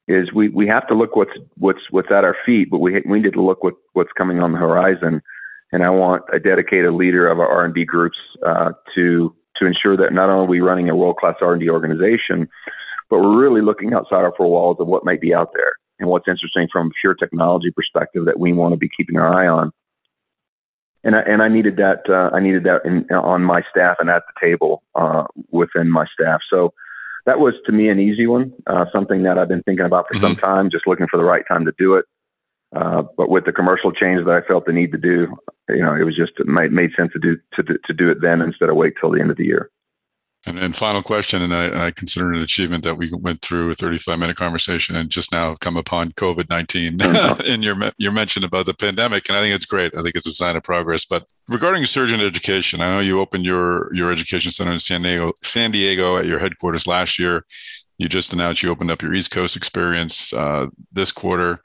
[0.08, 3.20] is we, we have to look what's what's what's at our feet, but we we
[3.20, 5.20] need to look what what's coming on the horizon.
[5.72, 9.66] And I want a dedicated leader of our R and D groups uh, to to
[9.66, 12.48] ensure that not only are we running a world class R and D organization,
[13.10, 16.08] but we're really looking outside our four walls of what might be out there and
[16.08, 19.46] what's interesting from a pure technology perspective that we want to be keeping our eye
[19.46, 19.72] on
[21.06, 24.10] and I, and I needed that uh, I needed that in, on my staff and
[24.10, 26.40] at the table uh, within my staff.
[26.50, 26.74] So
[27.26, 30.14] that was to me an easy one, uh, something that I've been thinking about for
[30.14, 30.24] mm-hmm.
[30.24, 32.06] some time, just looking for the right time to do it.
[32.74, 35.36] Uh, but with the commercial change that I felt the need to do,
[35.68, 38.18] you know, it was just it made, made sense to do to, to do it
[38.20, 39.70] then instead of wait till the end of the year.
[40.46, 43.70] And then final question, and I, I, consider it an achievement that we went through
[43.70, 47.00] a 35 minute conversation and just now have come upon COVID 19
[47.46, 49.92] in your your mention about the pandemic, and I think it's great.
[49.96, 51.04] I think it's a sign of progress.
[51.04, 55.32] But regarding surgeon education, I know you opened your your education center in San Diego,
[55.42, 57.44] San Diego at your headquarters last year.
[57.98, 61.60] You just announced you opened up your East Coast experience uh, this quarter.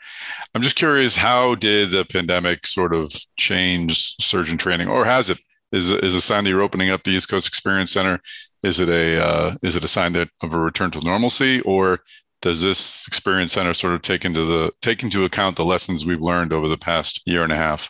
[0.55, 5.39] I'm just curious, how did the pandemic sort of change surgeon training, or has it?
[5.71, 8.19] Is is a sign that you're opening up the East Coast Experience Center
[8.63, 11.99] is it a uh, is it a sign that of a return to normalcy, or
[12.41, 16.21] does this experience center sort of take into the take into account the lessons we've
[16.21, 17.89] learned over the past year and a half?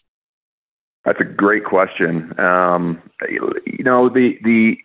[1.05, 2.34] That's a great question.
[2.39, 4.78] Um, you know, the the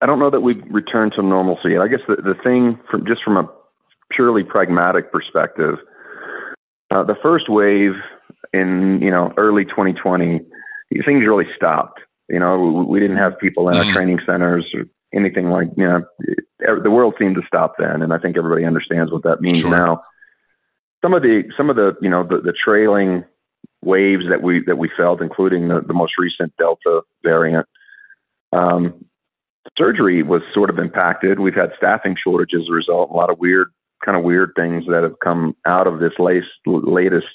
[0.00, 1.78] I don't know that we've returned to normalcy.
[1.78, 3.48] I guess the, the thing from just from a
[4.10, 5.76] purely pragmatic perspective,
[6.90, 7.94] uh, the first wave
[8.52, 10.40] in you know early 2020,
[11.04, 12.00] things really stopped.
[12.28, 13.92] You know, we didn't have people in our mm.
[13.92, 14.84] training centers or
[15.14, 16.02] anything like, you know,
[16.82, 18.02] the world seemed to stop then.
[18.02, 19.70] And I think everybody understands what that means sure.
[19.70, 20.00] now.
[21.02, 23.24] Some of the, some of the, you know, the, the trailing
[23.82, 27.66] waves that we, that we felt, including the, the most recent Delta variant,
[28.52, 29.04] um,
[29.76, 31.40] surgery was sort of impacted.
[31.40, 33.68] We've had staffing shortages as a result, a lot of weird,
[34.04, 37.26] kind of weird things that have come out of this latest, latest,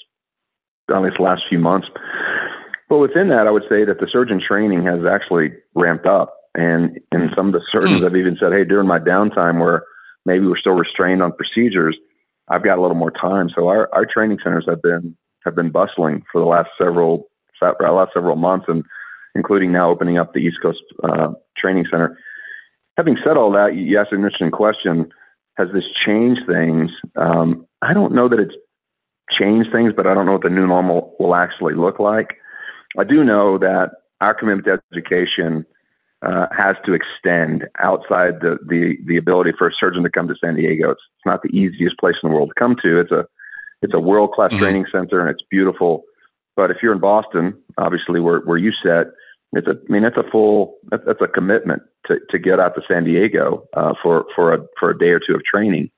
[0.92, 1.86] on this last few months.
[2.88, 6.34] But within that, I would say that the surgeon training has actually ramped up.
[6.54, 8.04] And, and some of the surgeons hmm.
[8.04, 9.84] have even said, hey, during my downtime where
[10.26, 11.96] maybe we're still restrained on procedures,
[12.48, 13.50] I've got a little more time.
[13.54, 17.30] So our, our training centers have been have been bustling for the last several
[17.62, 18.84] last several months, and
[19.34, 22.18] including now opening up the East Coast uh, Training Center.
[22.96, 25.10] Having said all that, you asked an interesting question.
[25.56, 26.90] Has this changed things?
[27.16, 28.54] Um, I don't know that it's
[29.38, 32.36] changed things, but I don't know what the new normal will actually look like.
[32.98, 33.90] I do know that
[34.20, 35.64] our commitment to education
[36.22, 40.34] uh, has to extend outside the, the, the ability for a surgeon to come to
[40.42, 40.90] San Diego.
[40.90, 43.00] It's, it's not the easiest place in the world to come to.
[43.00, 43.24] It's a
[43.82, 44.62] it's a world class mm-hmm.
[44.62, 46.04] training center and it's beautiful.
[46.54, 49.08] But if you're in Boston, obviously where where you sit,
[49.52, 52.74] it's a I mean it's a full that's, that's a commitment to, to get out
[52.74, 55.90] to San Diego uh, for for a for a day or two of training.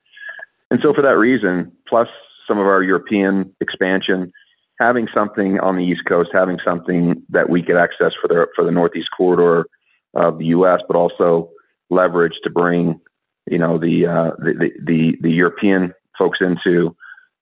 [0.70, 2.08] And so for that reason, plus
[2.46, 4.32] some of our European expansion,
[4.78, 8.64] having something on the East Coast, having something that we could access for the for
[8.64, 9.66] the Northeast corridor
[10.14, 11.50] of the U.S., but also
[11.90, 13.00] leverage to bring
[13.50, 16.94] you know the uh, the, the the European folks into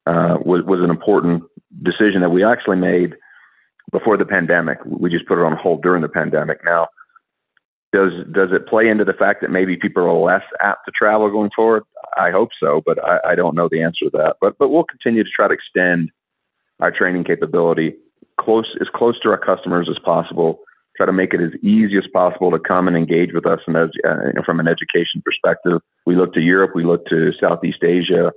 [0.06, 1.42] uh, was was an important
[1.82, 3.14] decision that we actually made
[3.92, 4.78] before the pandemic.
[4.84, 6.64] We just put it on hold during the pandemic.
[6.64, 6.88] Now,
[7.92, 11.30] does does it play into the fact that maybe people are less apt to travel
[11.30, 11.82] going forward?
[12.16, 14.36] I hope so, but I, I don't know the answer to that.
[14.40, 16.10] But but we'll continue to try to extend
[16.80, 17.94] our training capability
[18.40, 20.60] close as close to our customers as possible.
[21.00, 23.74] Try to make it as easy as possible to come and engage with us, and
[23.74, 28.32] as uh, from an education perspective, we look to Europe, we look to Southeast Asia,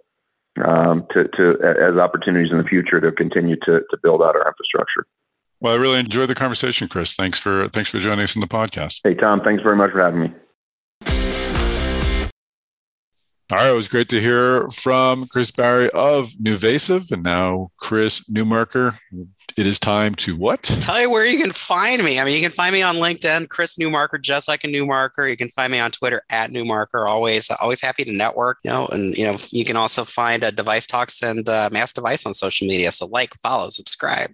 [0.65, 4.47] um, to, to as opportunities in the future to continue to to build out our
[4.47, 5.05] infrastructure.
[5.59, 7.15] Well, I really enjoyed the conversation, Chris.
[7.15, 9.01] Thanks for thanks for joining us in the podcast.
[9.03, 9.41] Hey, Tom.
[9.43, 10.31] Thanks very much for having me.
[13.51, 18.25] All right, it was great to hear from Chris Barry of NuVasive and now Chris
[18.29, 18.97] Newmarker.
[19.55, 20.63] It is time to what?
[20.63, 22.19] Tell you where you can find me.
[22.19, 25.29] I mean, you can find me on LinkedIn, Chris Newmarker, just like a Newmarker.
[25.29, 27.07] You can find me on Twitter at Newmarker.
[27.07, 28.57] Always, always happy to network.
[28.63, 32.33] You know, and you know, you can also find a DeviceTalks and uh, MassDevice on
[32.33, 32.91] social media.
[32.91, 34.31] So like, follow, subscribe.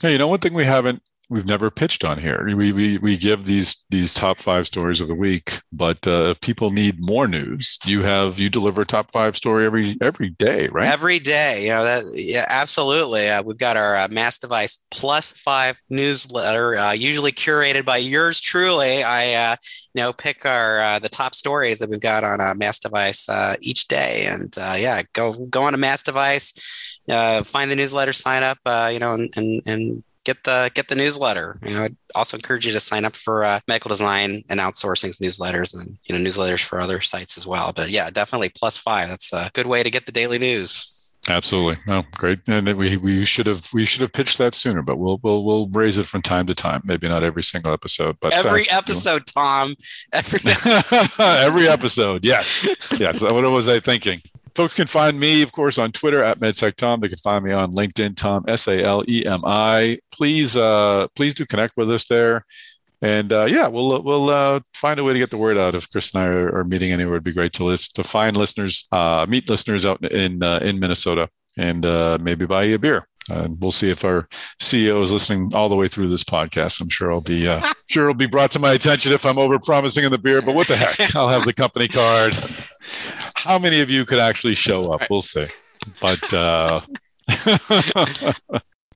[0.00, 2.44] Hey, you know, one thing we haven't we've never pitched on here.
[2.46, 6.40] We, we, we give these these top five stories of the week, but uh, if
[6.40, 10.88] people need more news, you have you deliver top five story every every day, right?
[10.88, 12.04] Every day, you know that.
[12.14, 13.28] Yeah, absolutely.
[13.28, 19.02] Uh, we've got our uh, MassDevice Plus Five newsletter, uh, usually curated by yours truly.
[19.02, 19.56] I uh,
[19.94, 23.88] you know pick our uh, the top stories that we've got on a MassDevice each
[23.88, 27.46] day, and yeah, go go on a MassDevice.
[27.46, 28.58] find the newsletter, sign up,
[28.92, 31.56] you know, and, and, and get the get the newsletter.
[31.64, 35.16] You know, I'd also encourage you to sign up for uh, medical design and outsourcing
[35.22, 37.72] newsletters, and you know newsletters for other sites as well.
[37.72, 39.08] But yeah, definitely plus five.
[39.08, 40.92] That's a good way to get the daily news.
[41.28, 41.78] Absolutely.
[41.86, 42.40] No, great.
[42.48, 45.68] And we we should have we should have pitched that sooner, but we'll we'll we'll
[45.68, 46.82] raise it from time to time.
[46.84, 49.76] Maybe not every single episode, but every uh, episode, Tom.
[50.12, 50.40] Every
[51.18, 52.24] every episode.
[52.24, 52.66] Yes.
[52.98, 53.22] Yes.
[53.22, 54.22] What was I thinking?
[54.56, 57.02] Folks can find me, of course, on Twitter at MedSecTom.
[57.02, 59.98] They can find me on LinkedIn, Tom S A L E M I.
[60.10, 62.42] Please, uh, please do connect with us there.
[63.02, 65.74] And uh, yeah, we'll we'll uh, find a way to get the word out.
[65.74, 68.34] If Chris and I are, are meeting anywhere, it'd be great to list to find
[68.34, 71.28] listeners, uh, meet listeners out in uh, in Minnesota,
[71.58, 73.06] and uh, maybe buy you a beer.
[73.28, 74.26] And we'll see if our
[74.58, 76.80] CEO is listening all the way through this podcast.
[76.80, 79.58] I'm sure I'll be uh, sure it'll be brought to my attention if I'm over
[79.58, 80.40] promising in the beer.
[80.40, 81.14] But what the heck?
[81.14, 82.34] I'll have the company card
[83.46, 85.02] how many of you could actually show up?
[85.08, 85.46] We'll see.
[86.00, 86.80] But uh,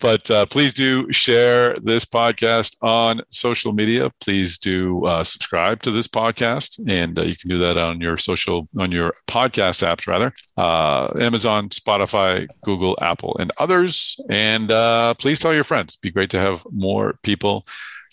[0.00, 4.10] but uh, please do share this podcast on social media.
[4.20, 8.16] Please do uh, subscribe to this podcast, and uh, you can do that on your
[8.16, 14.18] social on your podcast apps, rather uh, Amazon, Spotify, Google, Apple, and others.
[14.28, 15.94] And uh, please tell your friends.
[15.94, 17.64] It'd be great to have more people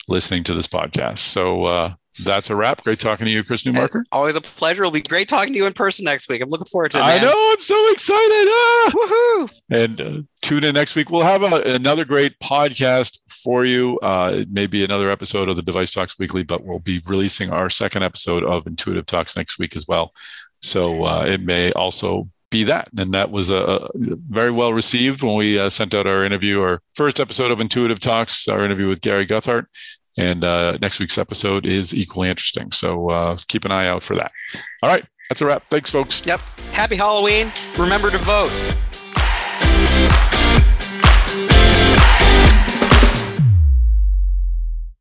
[0.07, 1.19] listening to this podcast.
[1.19, 2.83] So uh, that's a wrap.
[2.83, 4.03] Great talking to you, Chris Newmarker.
[4.11, 4.83] Always a pleasure.
[4.83, 6.41] It'll be great talking to you in person next week.
[6.41, 7.01] I'm looking forward to it.
[7.01, 7.19] Man.
[7.19, 7.51] I know.
[7.51, 8.47] I'm so excited.
[8.49, 8.91] Ah!
[8.93, 9.53] Woohoo!
[9.69, 11.09] And uh, tune in next week.
[11.09, 13.99] We'll have a, another great podcast for you.
[13.99, 18.43] Uh, maybe another episode of the DeviceTalks Weekly, but we'll be releasing our second episode
[18.43, 20.13] of Intuitive Talks next week as well.
[20.61, 22.89] So uh, it may also be that.
[22.97, 26.61] And that was a, uh, very well received when we uh, sent out our interview,
[26.61, 29.65] our first episode of Intuitive Talks, our interview with Gary Guthart.
[30.17, 32.71] And uh, next week's episode is equally interesting.
[32.71, 34.31] So uh, keep an eye out for that.
[34.81, 35.05] All right.
[35.29, 35.63] That's a wrap.
[35.65, 36.25] Thanks, folks.
[36.25, 36.39] Yep.
[36.71, 37.51] Happy Halloween.
[37.77, 38.51] Remember to vote.